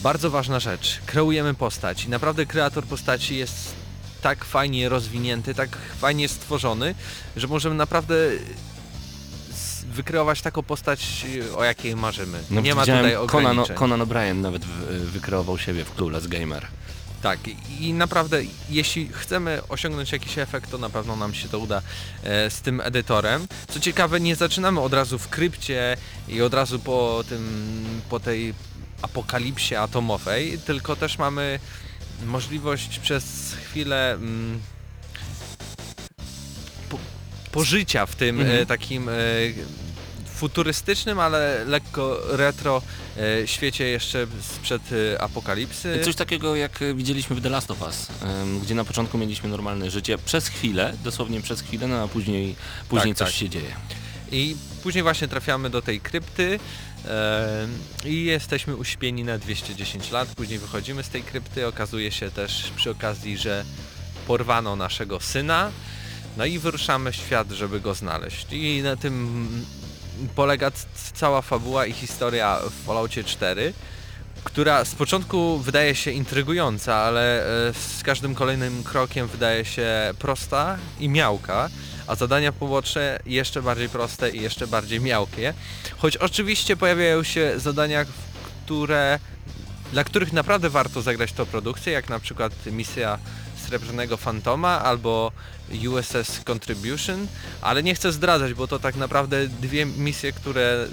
[0.06, 0.98] bardzo ważna rzecz.
[1.06, 3.54] Kreujemy postać i naprawdę kreator postaci jest
[4.22, 6.94] tak fajnie rozwinięty, tak fajnie stworzony,
[7.36, 8.14] że możemy naprawdę
[9.92, 12.38] wykreować taką postać, o jakiej marzymy.
[12.50, 13.76] No, Nie ma tutaj Conan, ograniczeń.
[13.76, 16.66] Conan O'Brien nawet wykreował siebie w Clueless Gamer.
[17.22, 17.56] Tak, i-
[17.88, 21.82] i naprawdę, jeśli chcemy osiągnąć jakiś efekt, to na pewno nam się to uda
[22.24, 23.46] e, z tym edytorem.
[23.68, 25.96] Co ciekawe, nie zaczynamy od razu w krypcie
[26.28, 27.42] i od razu po tym,
[28.10, 28.54] po tej
[29.02, 31.58] apokalipsie atomowej, tylko też mamy
[32.26, 34.60] możliwość przez chwilę mm,
[36.90, 36.98] po,
[37.52, 38.62] pożycia w tym Mhm.
[38.62, 39.12] e, takim e,
[40.34, 42.82] futurystycznym, ale lekko retro
[43.42, 44.82] e, świecie jeszcze sprzed
[45.14, 46.00] e, apokalipsy.
[46.04, 48.06] Coś takiego jak widzieliśmy w The Last of Us,
[48.62, 52.56] gdzie na początku mieliśmy normalne życie przez chwilę, dosłownie przez chwilę, no a później,
[52.88, 53.40] później Tak, coś tak.
[53.40, 53.74] się dzieje.
[54.32, 56.58] I później właśnie trafiamy do tej krypty
[58.04, 60.28] i jesteśmy uśpieni na 210 lat.
[60.28, 61.66] Później wychodzimy z tej krypty.
[61.66, 63.64] Okazuje się też przy okazji, że
[64.26, 65.70] porwano naszego syna.
[66.36, 68.46] No i wyruszamy w świat, żeby go znaleźć.
[68.50, 69.48] I na tym
[70.34, 70.70] polega
[71.14, 73.72] cała fabuła i historia w Falloutie 4,
[74.44, 80.78] która z początku wydaje się intrygująca, ale e, z każdym kolejnym krokiem wydaje się prosta
[81.00, 81.68] i miałka
[82.06, 85.54] a zadania poboczne jeszcze bardziej proste i jeszcze bardziej miałkie.
[85.98, 88.04] Choć oczywiście pojawiają się zadania,
[88.64, 89.18] które,
[89.92, 93.18] dla których naprawdę warto zagrać tą produkcję, jak na przykład misja
[93.66, 95.32] Srebrnego Fantoma albo
[95.88, 97.26] USS Contribution,
[97.60, 100.88] ale nie chcę zdradzać, bo to tak naprawdę dwie misje, które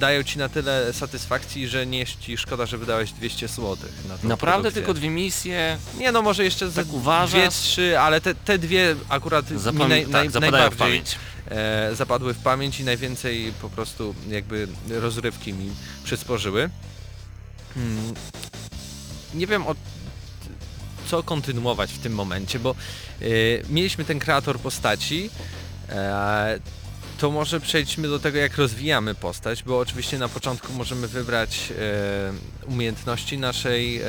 [0.00, 3.76] dają ci na tyle satysfakcji, że nie jest ci szkoda, że wydałeś 200 zł
[4.08, 4.72] na Naprawdę produkcję.
[4.72, 7.30] tylko dwie misje, Nie no, może jeszcze ze Tak uważasz?
[7.40, 11.16] dwie, trzy, ale te, te dwie akurat zapam- naj, tak, naj, zapadają w najbardziej pamięć.
[11.50, 15.70] e, zapadły w pamięć i najwięcej po prostu jakby rozrywki mi
[16.04, 16.70] przysporzyły.
[17.74, 18.14] Hmm.
[19.34, 19.74] Nie wiem o
[21.10, 23.24] co kontynuować w tym momencie, bo e,
[23.70, 25.30] mieliśmy ten kreator postaci.
[25.88, 26.58] E,
[27.22, 32.66] to może przejdźmy do tego, jak rozwijamy postać, bo oczywiście na początku możemy wybrać e,
[32.66, 34.04] umiejętności naszej e,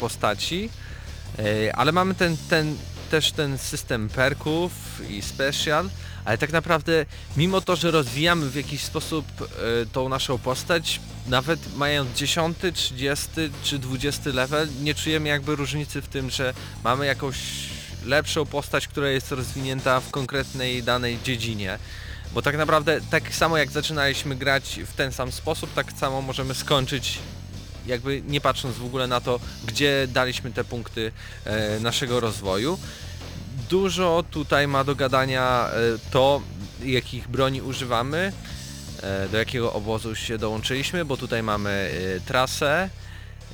[0.00, 0.70] postaci,
[1.38, 2.76] e, ale mamy ten, ten,
[3.10, 4.72] też ten system perków
[5.10, 5.90] i special,
[6.24, 9.46] ale tak naprawdę mimo to, że rozwijamy w jakiś sposób e,
[9.92, 13.26] tą naszą postać, nawet mając 10, 30
[13.62, 17.36] czy 20 level, nie czujemy jakby różnicy w tym, że mamy jakąś
[18.04, 21.78] lepszą postać, która jest rozwinięta w konkretnej danej dziedzinie.
[22.36, 26.54] Bo tak naprawdę tak samo jak zaczynaliśmy grać w ten sam sposób, tak samo możemy
[26.54, 27.18] skończyć
[27.86, 31.12] jakby nie patrząc w ogóle na to, gdzie daliśmy te punkty
[31.44, 32.78] e, naszego rozwoju.
[33.70, 36.42] Dużo tutaj ma do gadania e, to,
[36.84, 38.32] jakich broni używamy,
[39.02, 41.70] e, do jakiego obozu się dołączyliśmy, bo tutaj mamy
[42.16, 42.90] e, trasę,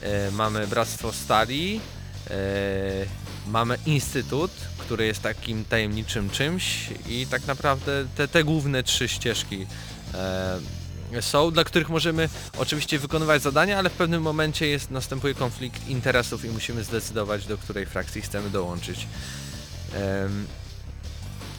[0.01, 1.81] e, mamy Bractwo Stali,
[2.31, 2.33] e,
[3.47, 9.67] mamy Instytut, który jest takim tajemniczym czymś i tak naprawdę te, te główne trzy ścieżki
[10.15, 10.61] e,
[11.21, 12.29] są, dla których możemy
[12.59, 17.59] oczywiście wykonywać zadania, ale w pewnym momencie jest, następuje konflikt interesów i musimy zdecydować, do
[17.59, 19.07] której frakcji chcemy dołączyć.
[19.95, 20.47] Em,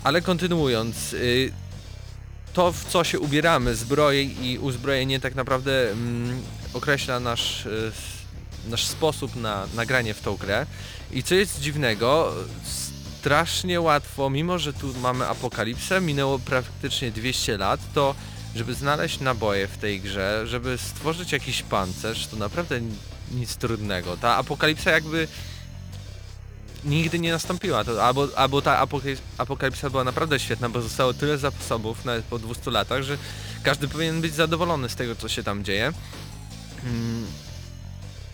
[0.03, 1.51] ale kontynuując, y,
[2.53, 6.41] to w co się ubieramy, zbroje i uzbrojenie tak naprawdę mm,
[6.73, 7.91] określa nasz, y,
[8.69, 10.65] nasz sposób na nagranie w tą grę.
[11.13, 12.33] I co jest dziwnego,
[13.19, 18.15] strasznie łatwo, mimo że tu mamy apokalipsę, minęło praktycznie 200 lat, to
[18.55, 22.81] żeby znaleźć naboje w tej grze, żeby stworzyć jakiś pancerz, to naprawdę
[23.31, 24.17] nic trudnego.
[24.17, 25.27] Ta apokalipsa jakby
[26.85, 27.83] nigdy nie nastąpiła.
[27.83, 32.39] To albo, albo ta apokalip- apokalipsa była naprawdę świetna, bo zostało tyle zasobów nawet po
[32.39, 33.17] 200 latach, że
[33.63, 35.93] każdy powinien być zadowolony z tego, co się tam dzieje.
[36.85, 37.25] Mm,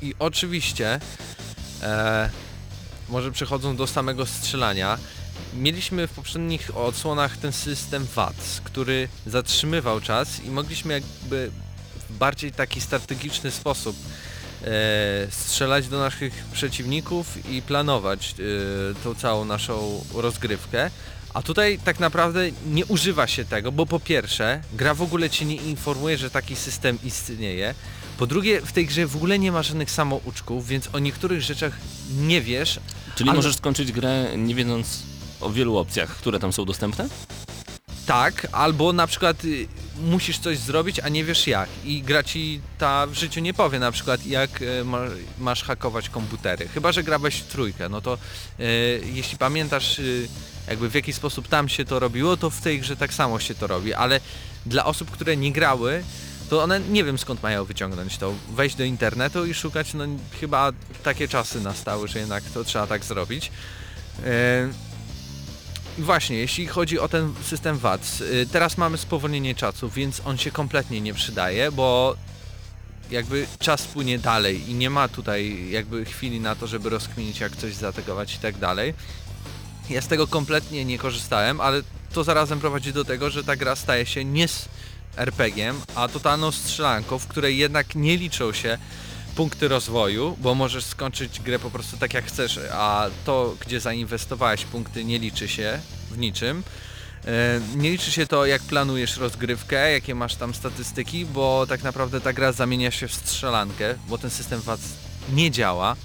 [0.02, 1.00] I oczywiście,
[1.82, 2.30] e,
[3.10, 4.98] może przechodząc do samego strzelania,
[5.54, 11.52] mieliśmy w poprzednich odsłonach ten system VATS, który zatrzymywał czas i mogliśmy jakby
[12.10, 13.96] w bardziej taki strategiczny sposób
[14.64, 14.68] e,
[15.32, 20.92] strzelać do naszych przeciwników i planować e, tą całą naszą rozgrywkę.
[21.34, 25.46] A tutaj tak naprawdę nie używa się tego, bo po pierwsze, gra w ogóle cię
[25.46, 27.76] nie informuje, że taki system istnieje.
[28.18, 31.74] Po drugie, w tej grze w ogóle nie ma żadnych samouczków, więc o niektórych rzeczach
[32.18, 32.80] nie wiesz.
[33.20, 35.04] Czyli Ale- możesz skończyć grę nie wiedząc
[35.42, 37.10] o wielu opcjach, które tam są dostępne?
[38.06, 39.68] Tak, albo na przykład y,
[40.02, 41.70] musisz coś zrobić, a nie wiesz jak.
[41.86, 45.02] I gra ci ta w życiu nie powie na przykład jak y, ma,
[45.40, 46.68] masz hakować komputery.
[46.68, 48.18] Chyba, że grałeś w trójkę, no to
[48.60, 50.02] y, jeśli pamiętasz
[50.68, 53.56] jakby w jaki sposób tam się to robiło, to w tej grze tak samo się
[53.56, 54.20] to robi, ale
[54.66, 56.04] dla osób, które nie grały,
[56.50, 58.34] to one nie wiem skąd mają wyciągnąć to.
[58.50, 60.04] Wejść do internetu i szukać, no
[60.42, 60.72] chyba
[61.04, 63.52] takie czasy nastały, że jednak to trzeba tak zrobić.
[64.26, 64.70] E,
[66.00, 70.52] Właśnie, jeśli chodzi o ten system VATS, y, teraz mamy spowolnienie czasu, więc on się
[70.52, 72.16] kompletnie nie przydaje, bo
[73.12, 77.56] jakby czas płynie dalej i nie ma tutaj jakby chwili na to, żeby rozkminić jak
[77.56, 78.94] coś zaatakować i tak dalej.
[79.90, 81.82] Ja z tego kompletnie nie korzystałem, ale
[82.14, 84.48] to zarazem prowadzi do tego, że ta gra staje się nie
[85.18, 88.78] RPG-iem, a totalną strzelanką, w której jednak nie liczą się
[89.36, 94.66] punkty rozwoju, bo możesz skończyć grę po prostu tak jak chcesz, a to, gdzie zainwestowałeś
[94.66, 95.80] punkty nie liczy się
[96.12, 96.64] w niczym.
[97.26, 102.22] E, Nie liczy się to, jak planujesz rozgrywkę, jakie masz tam statystyki, bo tak naprawdę
[102.22, 104.80] ta gra zamienia się w strzelankę, bo ten system VAT
[105.34, 105.96] nie działa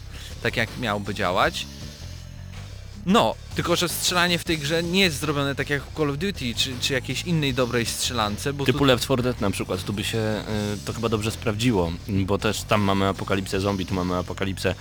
[0.43, 1.67] tak, jak miałby działać.
[3.07, 6.19] No, tylko że strzelanie w tej grze nie jest zrobione tak jak w Call of
[6.19, 8.85] Duty, czy, czy jakiejś innej dobrej strzelance, bo Typu tu...
[8.85, 12.63] Left 4 Dead na przykład, tu by się y, to chyba dobrze sprawdziło, bo też
[12.63, 14.75] tam mamy apokalipsę zombie, tu mamy apokalipsę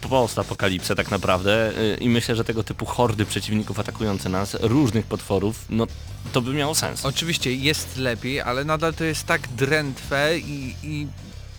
[0.00, 5.64] post-apokalipsę tak naprawdę y, i myślę, że tego typu hordy przeciwników atakujące nas, różnych potworów,
[5.70, 5.86] no
[6.32, 7.04] to by miało sens.
[7.04, 11.06] Oczywiście jest lepiej, ale nadal to jest tak drętwe i, i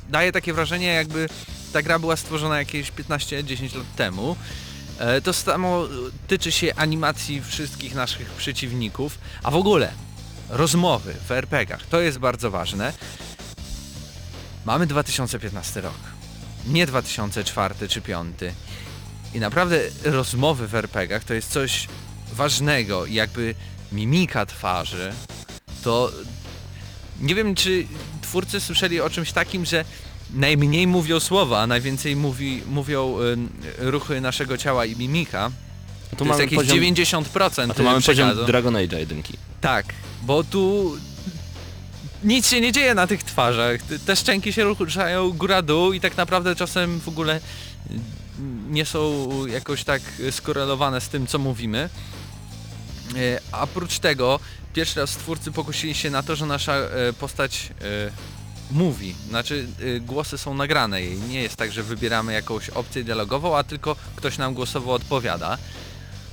[0.10, 1.30] daje takie wrażenie, jakby
[1.74, 4.36] ta gra była stworzona jakieś 15-10 lat temu.
[5.00, 5.88] E, To samo
[6.28, 9.92] tyczy się animacji wszystkich naszych przeciwników, a w ogóle
[10.50, 11.86] rozmowy w RPG-ach.
[11.86, 12.94] To jest bardzo ważne.
[14.66, 15.98] Mamy 2015 rok,
[16.68, 18.38] nie 2004 czy 2005.
[19.34, 21.88] I naprawdę rozmowy w RPG-ach to jest coś
[22.34, 23.56] ważnego, jakby
[23.92, 25.14] mimika twarzy,
[25.84, 26.12] to
[27.22, 27.88] nie wiem czy
[28.22, 29.86] twórcy słyszeli o czymś takim, że
[30.34, 33.16] najmniej mówią słowa, a najwięcej mówi, mówią
[33.80, 35.52] y, ruchy naszego ciała i mimika.
[36.10, 38.30] tu To jest jakieś poziom, 90% a tu mamy przekazu.
[38.30, 39.34] poziom Dragon Age'a jedynki.
[39.62, 39.86] Tak,
[40.24, 40.92] bo tu
[42.24, 43.82] nic się nie dzieje na tych twarzach.
[44.06, 47.40] Te- szczęki się ruszają góra-dół i tak naprawdę czasem w ogóle y,
[48.70, 50.02] nie są jakoś tak
[50.32, 51.90] skorelowane z tym, co mówimy.
[53.16, 54.40] E, A oprócz tego,
[54.74, 57.70] pierwszy raz twórcy pokusili się na to, że nasza e, postać
[58.72, 59.16] mówi.
[59.30, 61.18] Znaczy, e, głosy są nagrane jej.
[61.20, 65.58] Nie jest tak, że wybieramy jakąś opcję dialogową, a tylko ktoś nam głosowo odpowiada.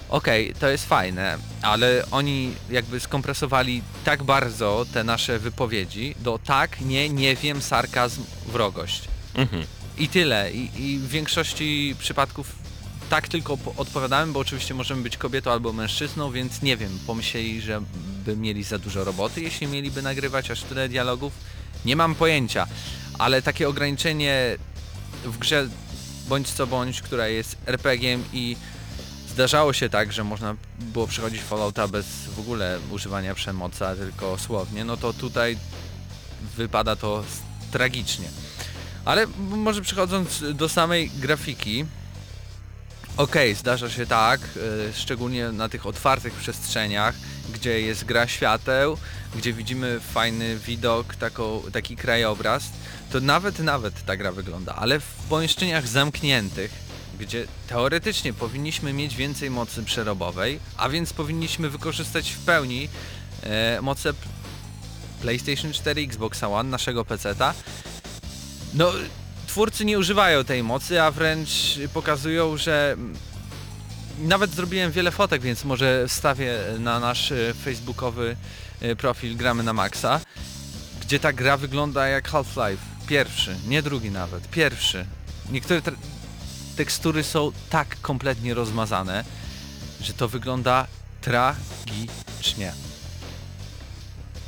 [0.08, 6.80] Okej, to jest fajne, ale oni jakby skompresowali tak bardzo te nasze wypowiedzi do tak,
[6.80, 9.02] nie, nie wiem, sarkazm, wrogość.
[9.34, 9.64] Mhm.
[9.98, 10.52] I tyle.
[10.52, 12.52] I, I w większości przypadków
[13.10, 17.60] tak tylko po- odpowiadałem, bo oczywiście możemy być kobietą albo mężczyzną, więc nie wiem, pomyśleli,
[17.60, 17.82] że
[18.24, 21.32] by mieli za dużo roboty, jeśli mieliby nagrywać aż tyle dialogów.
[21.84, 22.66] Nie mam pojęcia,
[23.18, 24.56] ale takie ograniczenie
[25.24, 25.68] w grze
[26.28, 28.56] bądź co bądź, która jest RPG-iem i
[29.28, 34.84] zdarzało się tak, że można było przechodzić Fallouta bez w ogóle używania przemocy, tylko słownie,
[34.84, 35.56] no to tutaj
[36.56, 37.24] wypada to
[37.70, 38.28] tragicznie.
[39.04, 41.84] Ale może przechodząc do samej grafiki,
[43.16, 47.14] okej, zdarza się tak, y, szczególnie na tych otwartych przestrzeniach,
[47.54, 48.98] gdzie jest gra świateł,
[49.36, 52.64] gdzie widzimy fajny widok, taką, taki krajobraz,
[53.12, 56.70] to nawet, nawet ta gra wygląda, ale w pomieszczeniach zamkniętych,
[57.18, 62.88] gdzie teoretycznie powinniśmy mieć więcej mocy przerobowej, a więc powinniśmy wykorzystać w pełni
[63.42, 64.12] e, moce
[65.20, 67.54] PlayStation 4, Xbox One, naszego PC-ta,
[68.74, 68.92] no,
[69.46, 72.96] twórcy nie używają tej mocy, a wręcz pokazują, że
[74.18, 78.36] nawet zrobiłem wiele fotek, więc może wstawię na nasz e, facebookowy
[78.98, 80.20] profil Gramy na Maxa,
[81.02, 82.82] gdzie ta gra wygląda jak Half-Life.
[83.06, 85.06] Pierwszy, nie drugi nawet, pierwszy.
[85.50, 85.92] Niektóre te-
[86.76, 89.24] tekstury są tak kompletnie rozmazane,
[90.00, 90.86] że to wygląda
[91.20, 92.72] tragicznie.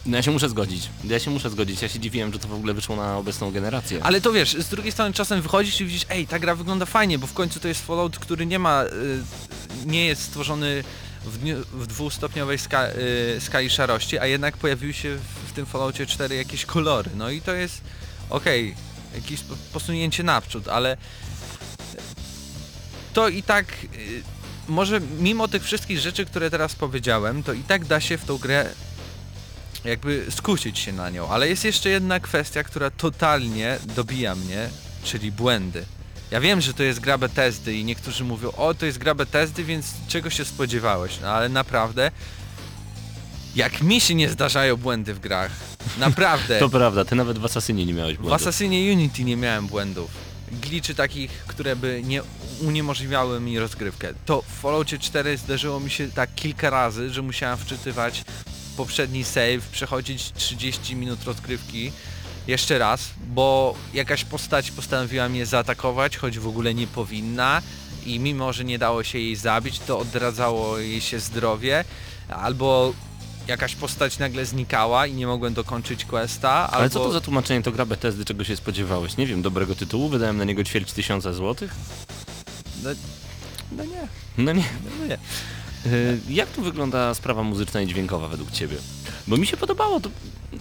[0.07, 0.89] No ja się muszę zgodzić.
[1.05, 1.82] Ja się muszę zgodzić.
[1.82, 4.01] Ja się dziwiłem, że to w ogóle wyszło na obecną generację.
[4.03, 7.18] Ale to wiesz, z drugiej strony czasem wychodzisz i widzisz, ej, ta gra wygląda fajnie,
[7.18, 8.89] bo w końcu to jest Fallout, który nie ma, y,
[9.87, 10.84] nie jest stworzony
[11.27, 15.66] w, dniu, w dwustopniowej ska, y, skali szarości, a jednak pojawiły się w, w tym
[15.66, 17.11] Falloutie 4 jakieś kolory.
[17.14, 17.81] No i to jest,
[18.31, 18.74] okej,
[19.14, 20.97] jakieś po- posunięcie naprzód, ale
[23.12, 24.22] to i tak, y,
[24.68, 28.39] może mimo tych wszystkich rzeczy, które teraz powiedziałem, to i tak da się w tą
[28.39, 28.68] grę
[29.85, 34.68] jakby skusić się na nią, ale jest jeszcze jedna kwestia, która totalnie dobija mnie,
[35.05, 35.85] czyli błędy.
[36.31, 39.64] Ja wiem, że to jest gra Bethesdy i niektórzy mówią, o to jest gra Bethesdy,
[39.64, 41.18] więc czego się spodziewałeś?
[41.22, 42.11] No ale naprawdę,
[43.57, 45.51] jak mi się nie zdarzają błędy w grach,
[45.99, 46.59] naprawdę.
[46.61, 48.41] To prawda, ty nawet w Assassinie nie miałeś W błędów.
[48.43, 50.11] Assassinie Unity nie miałem błędów.
[50.62, 52.22] Gliczy takich, które by nie
[52.61, 54.09] uniemożliwiały mi rozgrywkę.
[54.27, 58.24] To w Falloutie 4 zdarzyło mi się tak kilka razy, że musiałem wczytywać
[58.77, 61.93] poprzedni save, przechodzić 30 minut rozgrywki
[62.47, 67.62] jeszcze raz, bo jakaś postać postanowiła mnie zaatakować, choć w ogóle nie powinna
[68.07, 71.84] i mimo, że nie dało się jej zabić, to odradzało jej się zdrowie,
[72.28, 72.92] albo
[73.49, 76.94] jakaś postać nagle znikała i nie mogłem dokończyć questa, Ale albo...
[76.94, 79.16] co to za tłumaczenie to gra Bethesdy, czego się spodziewałeś?
[79.16, 81.74] Nie wiem, dobrego tytułu, wydałem na niego ćwierć tysiąca złotych?
[82.82, 82.90] No,
[83.72, 84.64] no nie, No nie.
[85.01, 85.18] no nie.
[85.92, 88.76] Y, Jak tu wygląda sprawa muzyczna i dźwiękowa według ciebie?
[89.26, 90.11] Bo mi się podobało, to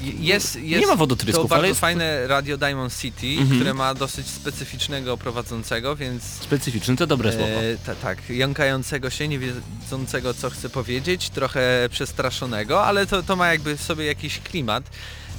[0.02, 3.50] Jest, jest nie ma to wodotrysków, bardzo ale jest fajne Radio Diamond City, Mhm.
[3.50, 7.48] które ma dosyć specyficznego prowadzącego, więc specyficzny, to dobre słowo.
[7.48, 13.36] e, ta, tak, jąkającego się, nie wiedzącego co chce powiedzieć, trochę przestraszonego, ale to, to
[13.36, 14.84] ma jakby w sobie jakiś klimat.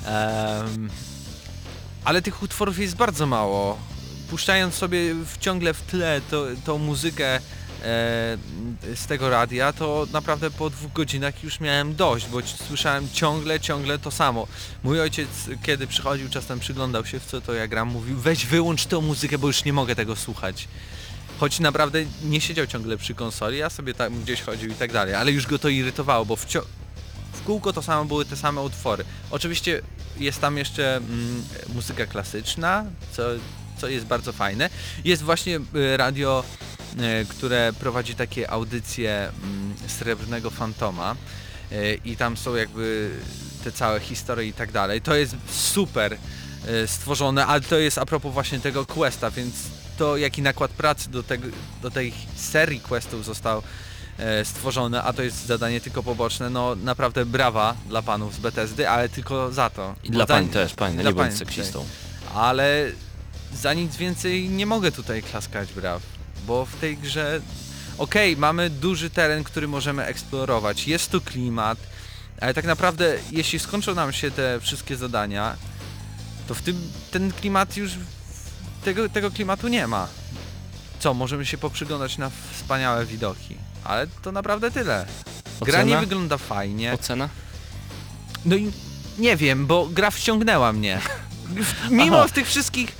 [0.06, 0.90] Em,
[2.04, 3.78] ale tych utworów jest bardzo mało.
[4.30, 7.40] Puszczając sobie w, ciągle w tle to, tą muzykę
[8.94, 13.98] z tego radia, to naprawdę po dwóch godzinach już miałem dość, bo słyszałem ciągle, ciągle
[13.98, 14.46] to samo.
[14.84, 15.28] Mój ojciec,
[15.62, 19.38] kiedy przychodził, czasem przyglądał się w co to ja gram, mówił weź wyłącz tę muzykę,
[19.38, 20.68] bo już nie mogę tego słuchać.
[21.38, 25.14] Choć naprawdę nie siedział ciągle przy konsoli, a sobie tam gdzieś chodził i tak dalej,
[25.14, 26.46] ale już go to irytowało, bo w,
[27.32, 29.04] w kółko to samo były te same utwory.
[29.30, 29.82] Oczywiście
[30.18, 33.22] jest tam jeszcze mm, muzyka klasyczna, co,
[33.78, 34.70] co jest bardzo fajne.
[35.04, 36.44] Jest właśnie y, radio,
[37.28, 41.16] które prowadzi takie audycje mm, Srebrnego Fantoma
[41.72, 43.10] y, i tam są jakby
[43.64, 45.00] te całe historie i tak dalej.
[45.00, 49.54] To jest super y, stworzone, ale to jest a propos właśnie tego questa, więc
[49.96, 51.48] to jaki nakład pracy do, tego,
[51.82, 53.62] do tej serii questów został
[54.18, 58.88] e, stworzone, a to jest zadanie tylko poboczne, no naprawdę brawa dla panów z Bethesdy,
[58.88, 59.94] ale tylko za to.
[60.04, 61.84] I dla pań też, dla nie bądź seksistą.
[62.34, 62.92] Ale
[63.54, 66.02] za nic więcej nie mogę tutaj klaskać braw,
[66.46, 67.40] bo w tej grze
[67.98, 71.78] okej, mamy duży teren, który możemy eksplorować, jest tu klimat,
[72.40, 75.56] ale tak naprawdę jeśli skończą nam się te wszystkie zadania,
[76.48, 77.92] to w tym ten klimat już
[78.84, 80.08] tego, tego klimatu nie ma.
[80.98, 85.06] Co, możemy się poprzyglądać na wspaniałe widoki, ale to naprawdę tyle.
[85.60, 86.92] Gra nie wygląda fajnie.
[86.92, 87.28] Ocena?
[88.44, 88.72] No i
[89.18, 91.00] nie wiem, bo gra wciągnęła mnie.
[91.90, 92.28] Mimo Aha.
[92.34, 92.96] tych wszystkich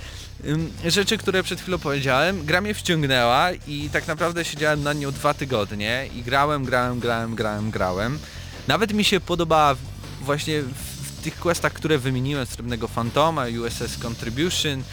[0.87, 5.33] rzeczy, które przed chwilą powiedziałem, gra mnie wciągnęła i tak naprawdę siedziałem na nią dwa
[5.33, 8.19] tygodnie i grałem, grałem, grałem, grałem, grałem.
[8.67, 9.75] Nawet mi się podobała
[10.21, 14.83] właśnie w, tych questach, które wymieniłem, Srebrnego Fantoma, USS Contribution,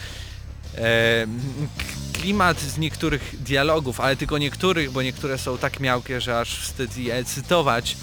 [1.77, 1.83] k-
[2.13, 6.97] klimat z niektórych dialogów, ale tylko niektórych, bo niektóre są tak miałkie, że aż wstyd
[6.97, 7.97] je cytować.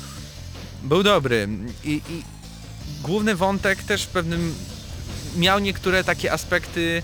[0.83, 1.49] Był dobry
[1.85, 2.23] i, i
[3.03, 4.55] główny wątek też w pewnym
[5.37, 7.03] miał niektóre takie aspekty,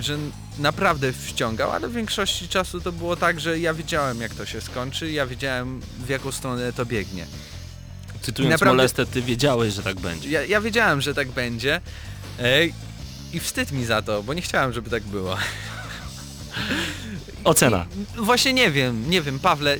[0.00, 0.18] że
[0.58, 4.60] naprawdę wciągał, ale w większości czasu to było tak, że ja wiedziałem jak to się
[4.60, 7.26] skończy, ja wiedziałem w jaką stronę to biegnie.
[8.22, 10.30] Cytując Naprawdę- Molestę, ty wiedziałeś, że tak będzie.
[10.30, 11.80] Ja, ja wiedziałem, że tak będzie
[12.40, 12.74] Ej,
[13.32, 15.36] i wstyd mi za to, bo nie chciałem, żeby tak było.
[17.44, 17.86] Ocena.
[18.16, 19.78] Właśnie nie wiem, nie wiem, Pawle,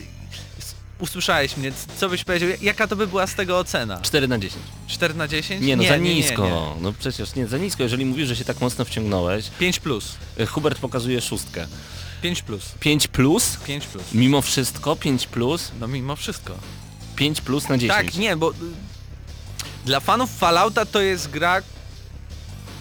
[1.03, 4.01] usłyszałeś mnie, co byś powiedział, jaka to by była z tego ocena?
[4.01, 4.65] 4 na 10.
[4.89, 5.63] 4 na 10?
[5.65, 6.43] Nie, no za nie, nisko.
[6.45, 6.67] Nie, nie.
[6.81, 7.83] No przecież nie, za nisko.
[7.83, 11.67] Jeżeli mówisz, że się tak mocno wciągnąłeś, 5 plus, y, Hubert pokazuje szóstkę.
[12.23, 14.05] 5 plus, 5 plus, 5 plus.
[14.13, 16.55] mimo wszystko 5 plus, No mimo wszystko.
[17.17, 18.05] 5 plus na 10.
[18.07, 18.55] Tak, nie, bo y,
[19.85, 21.63] dla fanów Fallouta to jest gra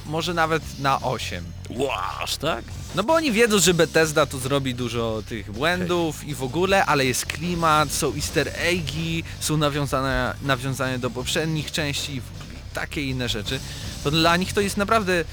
[0.06, 1.44] może nawet na 8.
[1.76, 2.66] Łaż, tak?
[2.96, 7.06] No bo oni wiedzą, że Bethesda tu zrobi dużo tych błędów i w ogóle, ale
[7.06, 12.22] jest klimat, są easter eggi, są nawiązane, nawiązania do poprzednich części i
[12.74, 13.60] takie inne rzeczy.
[14.04, 15.26] To dla nich to jest naprawdę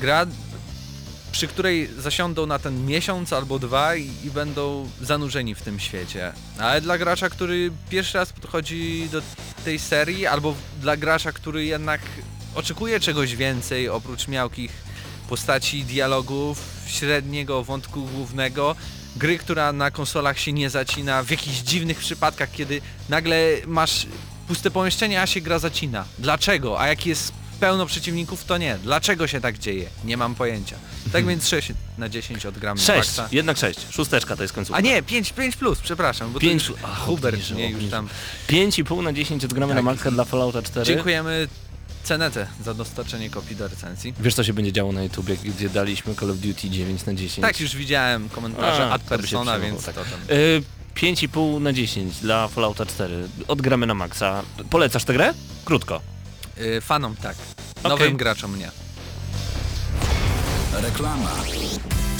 [0.00, 0.26] gra,
[1.32, 6.32] przy której zasiądą na ten miesiąc albo dwa i, i będą zanurzeni w tym świecie.
[6.58, 9.22] Ale dla gracza, który pierwszy raz podchodzi do
[9.64, 12.00] tej serii, albo dla gracza, który jednak
[12.54, 14.93] oczekuje czegoś więcej oprócz miałkich
[15.28, 18.76] postaci, dialogów, średniego wątku głównego,
[19.16, 24.06] gry, która na konsolach się nie zacina, w jakichś dziwnych przypadkach, kiedy nagle masz
[24.48, 26.04] puste pomieszczenie, a się gra zacina.
[26.18, 26.80] Dlaczego?
[26.80, 28.78] A jak jest pełno przeciwników, to nie.
[28.82, 29.88] Dlaczego się tak dzieje?
[30.04, 30.76] Nie mam pojęcia.
[31.12, 33.28] Tak więc 6 na 10 odgramy 6, Maxa.
[33.32, 33.80] jednak 6.
[33.90, 34.78] Szósteczka to jest końcówka.
[34.78, 37.90] A nie, 5, 5 plus, przepraszam, bo Pięć- to już Ach, Hubert obniżył, mnie już
[37.90, 38.08] tam...
[38.48, 39.84] 5,5 na 10 odgramy Tak.
[39.84, 40.86] na maksa dla Fallouta 4.
[40.86, 41.48] Dziękujemy
[42.04, 44.14] Cenetę za dostarczenie kopii do recenzji.
[44.20, 47.42] Wiesz co się będzie działo na YouTubie, gdzie daliśmy Call of Duty 9 na 10?
[47.46, 49.94] Tak, już widziałem komentarze A, ad persona, więc tak.
[49.94, 50.20] to tam...
[50.36, 50.62] Y,
[50.94, 53.28] 5,5 na 10 dla Fallouta 4.
[53.48, 54.42] Odgramy na maksa.
[54.70, 55.34] Polecasz tę grę?
[55.64, 56.00] Krótko.
[56.60, 57.36] Y, fanom tak,
[57.84, 58.70] nowym graczom nie.
[60.82, 61.30] Reklama.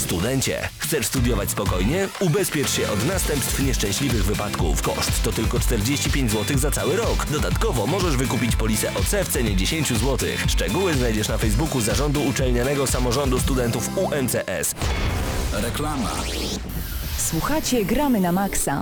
[0.04, 2.08] Studencie, chcesz studiować spokojnie?
[2.20, 4.82] Ubezpiecz się od następstw nieszczęśliwych wypadków.
[4.82, 7.26] Koszt to tylko 45 zł za cały rok.
[7.30, 10.28] Dodatkowo możesz wykupić polisę OC w cenie 10 zł.
[10.48, 14.74] Szczegóły znajdziesz na Facebooku Zarządu Uczelnianego Samorządu Studentów UMCS.
[15.52, 16.10] Reklama.
[17.18, 18.80] Słuchacie Gramy na Maxa.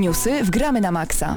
[0.00, 1.36] Newsy w Gramy na Maxa.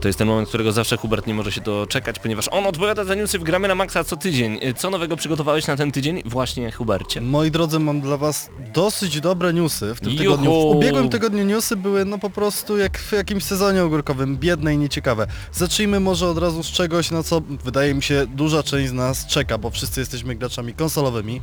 [0.00, 3.14] To jest ten moment, którego zawsze Hubert nie może się doczekać, ponieważ on odpowiada za
[3.14, 4.58] newsy w Gramy na Maxa co tydzień.
[4.62, 6.22] Y, Co nowego przygotowałeś na ten tydzień?
[6.24, 7.20] Właśnie Hubercie.
[7.20, 10.22] Moi drodzy, mam dla was dosyć dobre newsy w tym Juhu!
[10.22, 10.50] tygodniu.
[10.50, 14.78] W ubiegłym tygodniu newsy były no po prostu jak w jakimś sezonie ogórkowym, biedne i
[14.78, 15.26] nieciekawe.
[15.52, 19.26] Zacznijmy może od razu z czegoś, na co wydaje mi się duża część z nas
[19.26, 21.40] czeka, bo wszyscy jesteśmy graczami konsolowymi.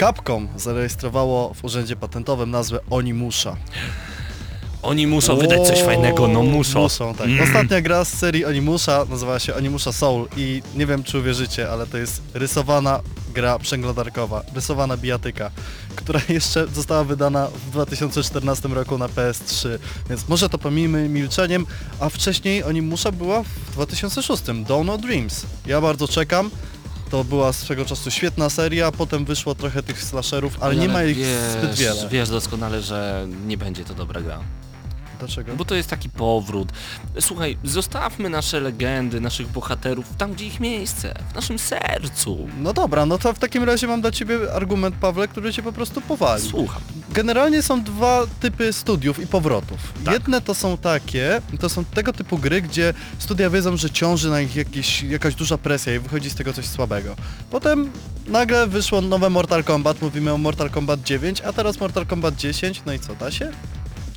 [0.00, 3.56] Capcom zarejestrowało w urzędzie patentowym nazwę Onimusha.
[4.82, 6.82] Oni muszą wydać coś fajnego, no muszą.
[6.82, 7.26] Muszą, tak.
[7.26, 7.42] Mm.
[7.42, 11.86] Ostatnia gra z serii Onimusza nazywała się Onimusza Soul i nie wiem czy uwierzycie, ale
[11.86, 13.00] to jest rysowana
[13.34, 15.50] gra przeglądarkowa, rysowana bijatyka,
[15.96, 19.68] która jeszcze została wydana w 2014 roku na PS3,
[20.08, 21.66] więc może to pomijmy milczeniem,
[22.00, 25.46] a wcześniej Onimusza była w 2006, Dawn of Dreams.
[25.66, 26.50] Ja bardzo czekam.
[27.10, 31.16] To była swego czasu świetna seria, potem wyszło trochę tych slasherów, ale nie ma ich
[31.16, 32.08] wiesz, zbyt wiele.
[32.08, 34.38] Wiesz doskonale, że nie będzie to dobra gra.
[35.20, 35.56] Dlaczego?
[35.56, 36.72] Bo to jest taki powrót.
[37.20, 42.48] Słuchaj, zostawmy nasze legendy, naszych bohaterów tam, gdzie ich miejsce, w naszym sercu.
[42.58, 45.72] No dobra, no to w takim razie mam dla Ciebie argument, Pawle, który Cię po
[45.72, 46.42] prostu powali.
[46.42, 46.82] Słucham.
[47.10, 49.78] Generalnie są dwa typy studiów i powrotów.
[50.04, 50.14] Tak.
[50.14, 54.40] Jedne to są takie, to są tego typu gry, gdzie studia wiedzą, że ciąży na
[54.40, 57.16] nich jakieś, jakaś duża presja i wychodzi z tego coś słabego.
[57.50, 57.90] Potem
[58.26, 62.82] nagle wyszło nowe Mortal Kombat, mówimy o Mortal Kombat 9, a teraz Mortal Kombat 10,
[62.86, 63.52] no i co, da się?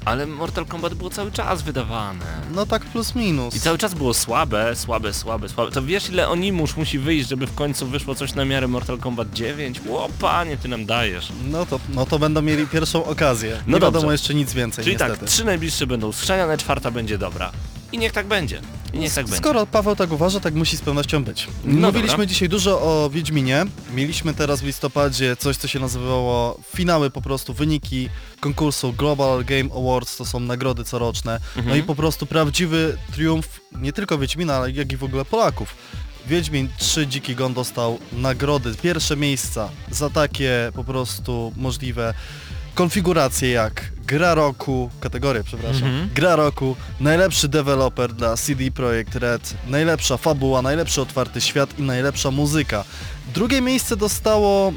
[0.06, 2.26] Ale Mortal Kombat było cały czas wydawane.
[2.56, 3.56] No tak plus minus.
[3.56, 5.72] I cały czas było słabe, słabe, słabe, słabe.
[5.72, 9.30] To wiesz ile Onimusz musi wyjść, żeby w końcu wyszło coś na miarę Mortal Kombat
[9.34, 9.82] 9?
[9.88, 11.32] Ło, panie, ty nam dajesz.
[11.52, 13.50] No to, no to będą mieli pierwszą okazję.
[13.52, 14.12] No Nie wiadomo dobrze.
[14.12, 15.18] jeszcze nic więcej, Czyli niestety.
[15.20, 17.52] tak, trzy najbliższe będą skrzaniane, czwarta będzie dobra.
[17.94, 18.62] I niech tak będzie.
[18.94, 19.38] I niech tak będzie.
[19.40, 21.48] Skoro Paweł tak uważa, tak musi z pewnością być.
[21.66, 22.26] No Mówiliśmy dobra.
[22.26, 23.66] dzisiaj dużo o Wiedźminie.
[23.96, 29.70] Mieliśmy teraz w listopadzie coś, co się nazywało finały po prostu, wyniki konkursu Global Game
[29.78, 31.40] Awards, to są nagrody coroczne.
[31.56, 31.80] No Mhm.
[31.80, 35.76] i po prostu prawdziwy triumf nie tylko Wiedźmina, ale jak i w ogóle Polaków.
[36.28, 42.14] Wiedźmin 3 Dziki Gon dostał nagrody, pierwsze miejsca za takie po prostu możliwe
[42.76, 46.10] konfiguracje jak gra roku, kategorie przepraszam, Mhm.
[46.16, 52.32] gra roku, najlepszy deweloper dla CD Projekt Red, najlepsza fabuła, najlepszy otwarty świat i najlepsza
[52.32, 52.84] muzyka.
[53.34, 54.74] Drugie miejsce dostało,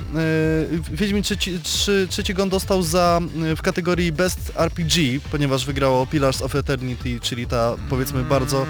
[0.70, 6.06] yy, Wiedźmin trzeci, trzy, trzeci gon dostał za, yy, w kategorii Best RPG, ponieważ wygrało
[6.06, 8.66] Pillars of Eternity, czyli ta powiedzmy bardzo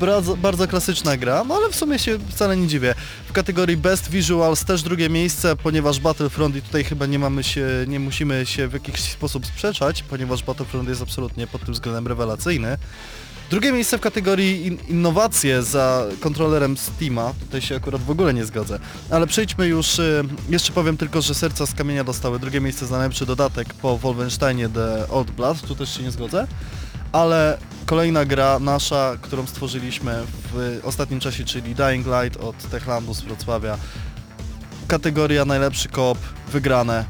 [0.00, 2.94] bardzo, bardzo klasyczna gra, no ale w sumie się wcale nie dziwię.
[3.28, 7.66] W kategorii Best Visuals też drugie miejsce, ponieważ Battlefront i tutaj chyba nie mamy się,
[7.88, 12.76] nie musimy się w jakiś sposób sprzeczać, ponieważ Battlefront jest absolutnie pod tym względem rewelacyjny.
[13.50, 18.44] Drugie miejsce w kategorii in innowacje za kontrolerem Steama, tutaj się akurat w ogóle nie
[18.44, 18.78] zgodzę.
[19.10, 22.96] Ale przejdźmy już, y, jeszcze powiem tylko, że Serca z Kamienia dostały drugie miejsce za
[22.96, 26.46] najlepszy dodatek po Wolfensteinie The Old Blood, tu też się nie zgodzę.
[27.12, 33.20] Ale kolejna gra nasza, którą stworzyliśmy w ostatnim czasie, czyli Dying Light od Techlandu z
[33.20, 33.78] Wrocławia.
[34.88, 36.18] Kategoria najlepszy koop,
[36.52, 37.04] wygrane.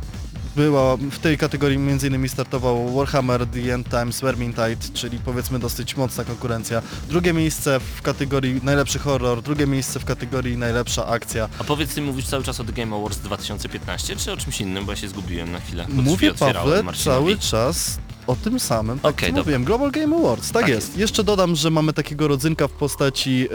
[0.57, 2.29] Była, w tej kategorii m.in.
[2.29, 6.83] startował Warhammer The End Times Vermintide, czyli powiedzmy dosyć mocna konkurencja.
[7.09, 11.49] Drugie miejsce w kategorii najlepszy horror, drugie miejsce w kategorii najlepsza akcja.
[11.59, 14.85] A powiedz, ty mówisz cały czas o The Game Awards 2015, czy o czymś innym,
[14.87, 15.85] bo ja się zgubiłem na chwilę.
[15.89, 17.21] bo drzwi Mówię otwierałem Pawle Marcinowi.
[17.21, 19.43] cały czas o tym samym, tak dobra.
[19.43, 20.87] mówiłem, Global Game Awards, tak, Tak jest.
[20.89, 20.99] jest.
[20.99, 23.49] Jeszcze dodam, że mamy takiego rodzynka w postaci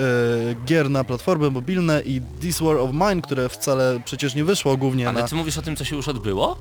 [0.51, 4.77] e, gier na platformy mobilne i This War of Mine, które wcale przecież nie wyszło
[4.77, 5.27] głównie Ale na...
[5.27, 6.57] ty mówisz o tym, co się już odbyło?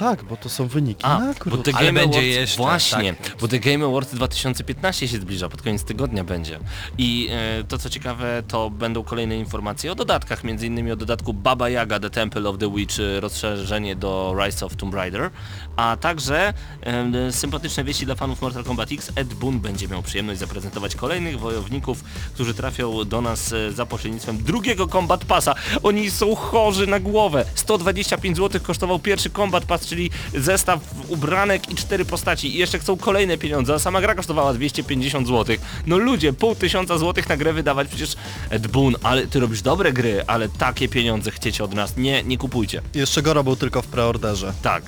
[0.00, 1.56] Tak, bo to są wyniki A, nagród.
[1.56, 3.36] bo The Ale Game będzie Awards, jeszcze, właśnie, tak.
[3.40, 6.58] bo The Game Awards 2015 się zbliża, pod koniec tygodnia będzie.
[6.98, 11.32] I e, to co ciekawe, to będą kolejne informacje o dodatkach, między innymi o dodatku
[11.34, 15.30] Baba Yaga The Temple of the Witch, e, rozszerzenie do Rise of Tomb Raider,
[15.76, 20.40] a także e, sympatyczne wieści dla fanów Mortal Kombat X, Ed Boon będzie miał przyjemność
[20.40, 25.54] zaprezentować kolejnych wojowników, którzy trafią do nas e, za pośrednictwem drugiego Combat Passa.
[25.82, 27.44] Oni są chorzy na głowę.
[27.54, 32.96] 125 zł kosztował pierwszy Combat Pass, czyli zestaw ubranek i cztery postaci i jeszcze chcą
[32.96, 35.56] kolejne pieniądze, a sama gra kosztowała 250 zł.
[35.86, 38.14] No ludzie, pół tysiąca złotych na grę wydawać, przecież
[38.50, 42.38] Ed Boon, ale ty robisz dobre gry, ale takie pieniądze chcecie od nas, nie, nie
[42.38, 42.82] kupujcie.
[42.94, 44.52] Jeszcze Gora był tylko w preorderze.
[44.62, 44.82] Tak,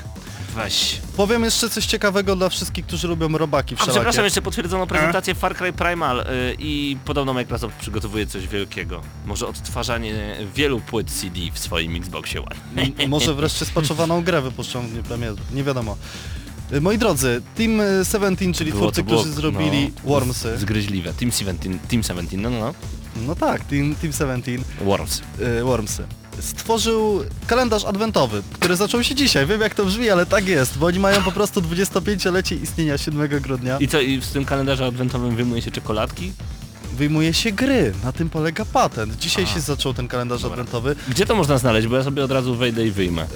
[0.54, 1.00] weź.
[1.16, 3.94] Powiem jeszcze coś ciekawego dla wszystkich, którzy lubią robaki A wszelakie.
[3.94, 6.24] przepraszam, jeszcze potwierdzono prezentację Far Cry Primal y,
[6.58, 9.00] i podobno Microsoft przygotowuje coś wielkiego.
[9.26, 12.82] Może odtwarzanie wielu płyt CD w swoim Xboxie One.
[12.98, 15.96] M- Może wreszcie spaczowaną grę wypuszczą w dniu premiery, nie wiadomo.
[16.72, 20.58] Y, Moi drodzy, Team y, 17, czyli Było to twórcy, było, którzy zrobili no, Wormsy.
[20.58, 21.12] Zgryźliwe.
[21.12, 22.74] Team 17, Team 17, no no no.
[23.26, 25.22] No tak, Team, Team 17, Worms.
[25.60, 26.06] y, Wormsy.
[26.40, 29.46] Stworzył kalendarz adwentowy, który zaczął się dzisiaj.
[29.46, 33.28] Wiem jak to brzmi, ale tak jest, bo oni mają po prostu 25-lecie istnienia 7
[33.40, 33.78] grudnia.
[33.78, 36.32] I co, i w tym kalendarzu adwentowym wyjmuje się czekoladki?
[36.96, 39.18] Wyjmuje się gry, na tym polega patent.
[39.18, 39.46] Dzisiaj A.
[39.46, 40.52] się zaczął ten kalendarz Dobra.
[40.54, 40.96] adwentowy.
[41.08, 41.86] Gdzie to można znaleźć?
[41.88, 43.26] Bo ja sobie od razu wejdę i wyjmę.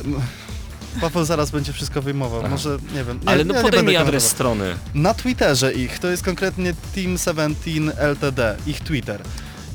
[1.01, 2.49] Paweł zaraz będzie wszystko wyjmował, Aha.
[2.49, 3.21] może, nie wiem.
[3.23, 4.75] Nie, Ale no ja podaj mi adres strony.
[4.95, 9.23] Na Twitterze ich, to jest konkretnie Team 17 LTD, ich Twitter.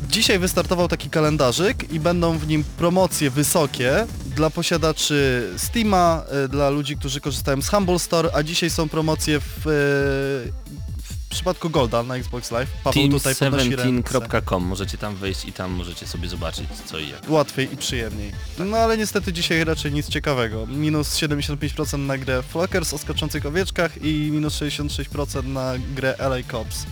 [0.09, 6.69] Dzisiaj wystartował taki kalendarzyk i będą w nim promocje wysokie dla posiadaczy Steama, e, dla
[6.69, 10.71] ludzi, którzy korzystają z Humble Store, a dzisiaj są promocje w, e,
[11.03, 12.69] w przypadku Golda na Xbox Live.
[12.83, 14.01] Paweł tutaj podnosi ręce.
[14.01, 17.29] team17.com, możecie tam wejść i tam możecie sobie zobaczyć co i jak.
[17.29, 18.31] Łatwiej i przyjemniej.
[18.59, 20.67] No ale niestety dzisiaj raczej nic ciekawego.
[20.67, 26.85] Minus 75% na grę Flockers o skaczących owieczkach i minus 66% na grę LA Cops.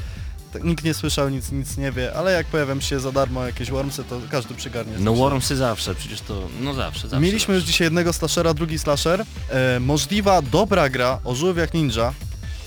[0.54, 3.72] Tak, Nikt nie słyszał, nic, nic nie wie, ale jak pojawią się za darmo jakieś
[3.72, 4.93] wormsy, to każdy przygarnie.
[5.00, 5.14] No.
[5.14, 7.20] Wormsy zawsze, przecież to, no zawsze, zawsze.
[7.20, 7.72] Mieliśmy już zawsze.
[7.72, 9.26] dzisiaj jednego slashera, drugi slasher.
[9.50, 12.14] E, możliwa dobra gra o żółwiach ninja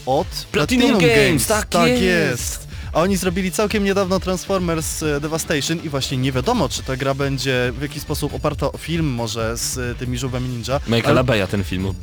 [0.07, 2.03] od Platinum Games, tak jest.
[2.03, 2.69] jest.
[2.93, 7.15] A oni zrobili całkiem niedawno Transformers e, Devastation i właśnie nie wiadomo, czy ta gra
[7.15, 10.81] będzie w jakiś sposób oparta o film może z e, tymi żółwiami ninja.
[10.89, 11.95] Michaela ale- Beya ten film.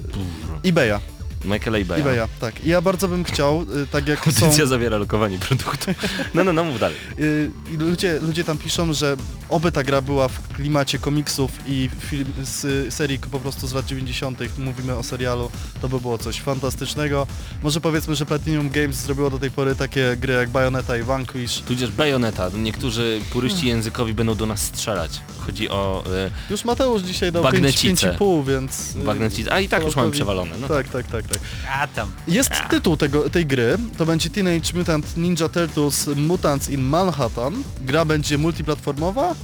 [0.64, 1.00] eBaya,
[1.46, 2.00] Michaela Beya.
[2.00, 2.66] eBaya, tak.
[2.66, 4.46] Ja bardzo bym chciał, e, tak jak są...
[4.46, 5.92] Audycja zawiera lokowanie produktu.
[6.34, 6.98] No, no, no, mów dalej.
[7.20, 9.18] Y, ludzie, ludzie tam piszą, że
[9.50, 13.74] oby ta gra była w klimacie komiksów i film z y, serii po prostu z
[13.74, 14.40] lat 90.
[14.58, 17.28] Mówimy o serialu, to by było coś fantastycznego.
[17.64, 21.62] Może powiedzmy, że Platinum Games zrobiło do tej pory takie gry jak Bayonetta i Vanquish.
[21.62, 22.50] Tudzież Bayonetta.
[22.58, 25.22] Niektórzy puryści językowi będą do nas strzelać.
[25.46, 28.18] Chodzi o y, Już Mateusz dzisiaj dał Bagnecice.
[28.18, 28.96] 5,5, więc...
[28.96, 29.48] y, bagnecic.
[29.48, 30.52] A i tak już mamy przewalone.
[30.62, 30.68] No.
[30.68, 31.40] Tak, tak, tak, tak.
[31.82, 32.12] A tam.
[32.28, 37.64] Jest tytuł tego, tej gry, to będzie Teenage Mutant Ninja Turtles Mutants in Manhattan.
[37.82, 39.36] Gra będzie multiplatformowa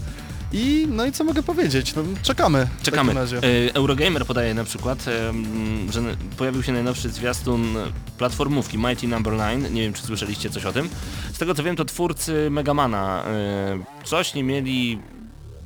[0.52, 2.68] i no i co mogę powiedzieć, no, czekamy.
[2.84, 3.14] Czekamy.
[3.44, 5.06] Y, Eurogamer podaje na przykład,
[5.90, 6.02] że
[6.38, 7.76] pojawił się najnowszy zwiastun
[8.18, 9.70] platformówki Mighty Number 9.
[9.72, 10.90] Nie wiem, czy słyszeliście coś o tym.
[11.34, 13.24] Z tego co wiem, to twórcy Megamana
[14.04, 15.00] y, coś nie mieli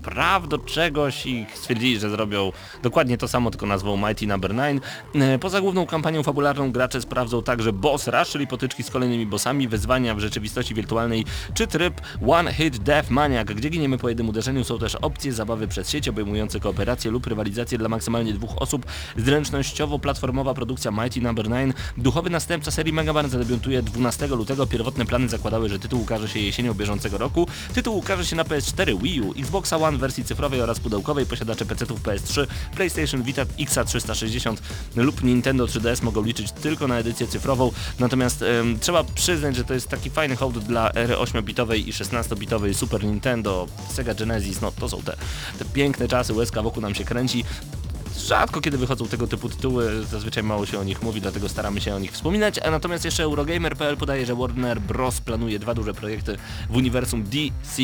[0.04, 2.52] praw do czegoś i stwierdzili, że zrobią
[2.84, 4.84] dokładnie to samo, tylko nazwą Mighty Number 9.
[5.16, 9.68] E, Poza główną kampanią fabularną gracze sprawdzą także boss rush, czyli potyczki z kolejnymi bossami,
[9.68, 14.64] wyzwania w rzeczywistości wirtualnej, czy tryb One Hit Death Maniac, gdzie giniemy po jednym uderzeniu.
[14.64, 18.86] Są też opcje zabawy przez sieć obejmujące kooperację lub rywalizację dla maksymalnie dwóch osób.
[19.18, 21.76] Zręcznościowo-platformowa produkcja Mighty Number 9.
[21.98, 24.68] Duchowy następca serii Mega Man zadebiutuje 12 lutego.
[24.68, 27.48] Pierwotne plany zakładały, że tytuł ukaże się jesienią bieżącego roku.
[27.74, 31.26] Tytuł ukaże się na PS4, Wii U, Xbox One w wersji cyfrowej oraz pudełkowej.
[31.26, 34.58] Posiadacze PC-ów PS3, PlayStation Vita X360
[34.96, 37.72] lub Nintendo 3DS mogą liczyć tylko na edycję cyfrową.
[38.00, 42.74] Natomiast em, trzeba przyznać, że to jest taki fajny hołd dla ery 8-bitowej i 16-bitowej
[42.74, 44.62] Super Nintendo, Sega Genesis.
[44.62, 45.18] No to są te,
[45.60, 47.44] te piękne czasy, łezka wokół nam się kręci.
[48.28, 51.96] Rzadko kiedy wychodzą tego typu tytuły, zazwyczaj mało się o nich mówi, dlatego staramy się
[51.96, 52.60] o nich wspominać.
[52.60, 55.22] A natomiast jeszcze Eurogamer.pl podaje, że Warner Bros.
[55.22, 56.38] planuje dwa duże projekty
[56.70, 57.82] w uniwersum DC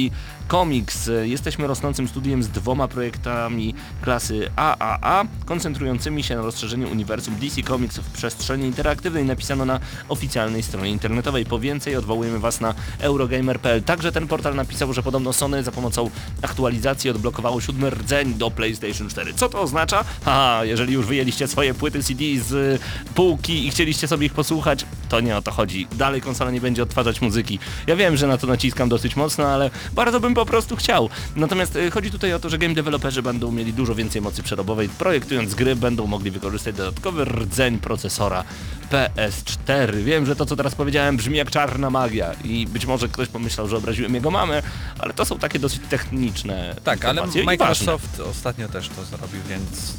[0.51, 1.09] Comics.
[1.23, 7.97] Jesteśmy rosnącym studiem z dwoma projektami klasy AAA, koncentrującymi się na rozszerzeniu uniwersum DC Comics
[7.97, 9.79] w przestrzeni interaktywnej, napisano na
[10.09, 11.45] oficjalnej stronie internetowej.
[11.45, 13.83] Po więcej odwołujemy Was na Eurogamer.pl.
[13.83, 16.09] Także ten portal napisał, że podobno Sony za pomocą
[16.41, 19.33] aktualizacji odblokowało siódmy rdzeń do PlayStation 4.
[19.33, 20.03] Co to oznacza?
[20.25, 22.81] Haha, jeżeli już wyjęliście swoje płyty CD z
[23.15, 25.87] półki i chcieliście sobie ich posłuchać, to nie o to chodzi.
[25.95, 27.59] Dalej konsola nie będzie odtwarzać muzyki.
[27.87, 31.09] Ja wiem, że na to naciskam dosyć mocno, ale bardzo bym po prostu chciał.
[31.35, 34.89] Natomiast y, chodzi tutaj o to, że game developerzy będą mieli dużo więcej mocy przerobowej.
[34.89, 38.43] Projektując gry będą mogli wykorzystać dodatkowy rdzeń procesora
[38.91, 39.95] PS4.
[39.95, 43.67] Wiem, że to co teraz powiedziałem brzmi jak czarna magia i być może ktoś pomyślał,
[43.67, 44.63] że obraziłem jego mamę,
[44.99, 47.21] ale to są takie dosyć techniczne Tak, ale.
[47.45, 49.93] Microsoft ostatnio też to zrobił, więc...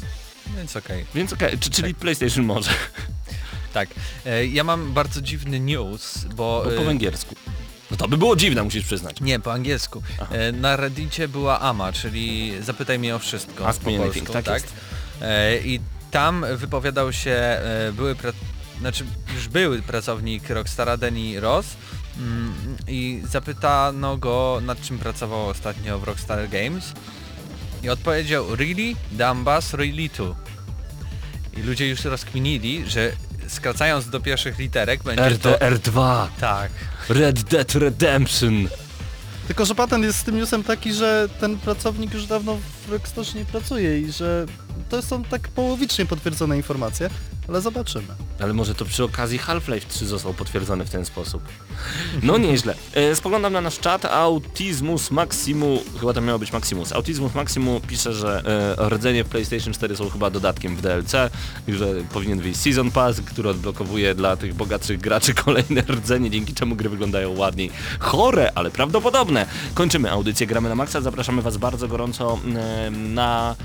[0.57, 1.05] Więc okej.
[1.15, 2.69] Więc okej, czy- czyli PlayStation może,
[3.73, 3.89] Tak.
[4.25, 6.61] E, Ja mam bardzo dziwny news, bo...
[6.65, 7.35] bo po e, węgiersku.
[7.91, 9.21] No to by było dziwne, musisz przyznać.
[9.21, 10.03] Nie, po angielsku.
[10.31, 14.47] E, Na Reddicie była AMA, czyli zapytaj mnie o wszystko Ask po me polsku, tak
[14.47, 14.73] jest.
[15.21, 15.79] E, I
[16.11, 17.57] tam wypowiadał się
[17.93, 18.31] były, pra...
[18.79, 19.05] znaczy
[19.35, 21.65] już były pracownik Rockstara Denny Ross
[22.17, 22.53] mm,
[22.87, 26.93] i zapytano go nad czym pracował ostatnio w Rockstar Games
[27.83, 30.35] i odpowiedział really, Dambas, really too.
[31.57, 33.11] I ludzie już rozkminili, że
[33.47, 35.51] skracając do pierwszych literek będzie to...
[35.51, 36.71] RDR2, Tak.
[37.09, 38.67] Red Dead Redemption.
[39.47, 42.57] Tylko, że patent jest z tym newsem taki, że ten pracownik już dawno
[42.87, 44.45] w Rockstarze nie pracuje i że
[44.89, 47.09] to są tak połowicznie potwierdzone informacje,
[47.47, 48.07] ale zobaczymy.
[48.39, 51.43] Ale może to przy okazji Half-Life 3 został potwierdzony w ten sposób.
[52.23, 52.75] No nieźle.
[52.93, 54.05] E, spoglądam na nasz czat.
[54.05, 56.93] Autismus Maximu, chyba to miało być Maximus.
[56.93, 58.41] Autismus Maximu pisze, że
[58.77, 61.15] e, rdzenie w PlayStation 4 są chyba dodatkiem w DLC
[61.67, 66.75] że powinien wyjść Season Pass, który odblokowuje dla tych bogatszych graczy kolejne rdzenie, dzięki czemu
[66.75, 67.71] gry wyglądają ładniej.
[67.99, 69.45] Chore, ale prawdopodobne.
[69.73, 71.01] Kończymy audycję Gramy na Maxa.
[71.01, 73.55] Zapraszamy Was bardzo gorąco e, na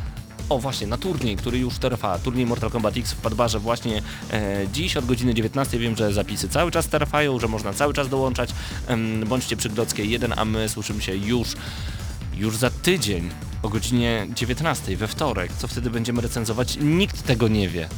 [0.48, 4.66] o właśnie, na turniej, który już trwa, turniej Mortal Kombat X w Padbarze właśnie e,
[4.72, 5.78] dziś od godziny 19.
[5.78, 8.50] Wiem, że zapisy cały czas trwają, że można cały czas dołączać.
[8.86, 11.48] Em, bądźcie przy Grodzkiej 1, a my słyszymy się już,
[12.36, 13.30] już za tydzień
[13.62, 15.52] o godzinie 19 we wtorek.
[15.52, 16.78] Co wtedy będziemy recenzować?
[16.80, 17.88] Nikt tego nie wie.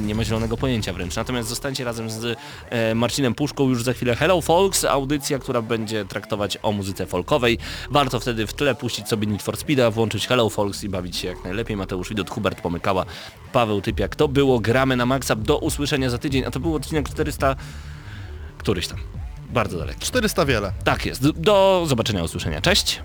[0.00, 1.16] Nie ma zielonego pojęcia wręcz.
[1.16, 2.38] Natomiast zostańcie razem z
[2.70, 7.58] e, Marcinem Puszką już za chwilę Hello Folks, audycja, która będzie traktować o muzyce folkowej.
[7.90, 11.28] Warto wtedy w tle puścić sobie Need for Speeda, włączyć Hello Folks i bawić się
[11.28, 11.76] jak najlepiej.
[11.76, 13.04] Mateusz Widot, Hubert Pomykała,
[13.52, 14.16] Paweł Typiak.
[14.16, 15.36] To było Gramy na Maxa.
[15.36, 17.56] Do usłyszenia za tydzień, a to był odcinek 400...
[18.58, 18.98] Któryś tam.
[19.50, 20.00] Bardzo daleki.
[20.00, 20.72] 400 wiele.
[20.84, 21.30] Tak jest.
[21.30, 22.60] Do zobaczenia, usłyszenia.
[22.60, 23.00] Cześć.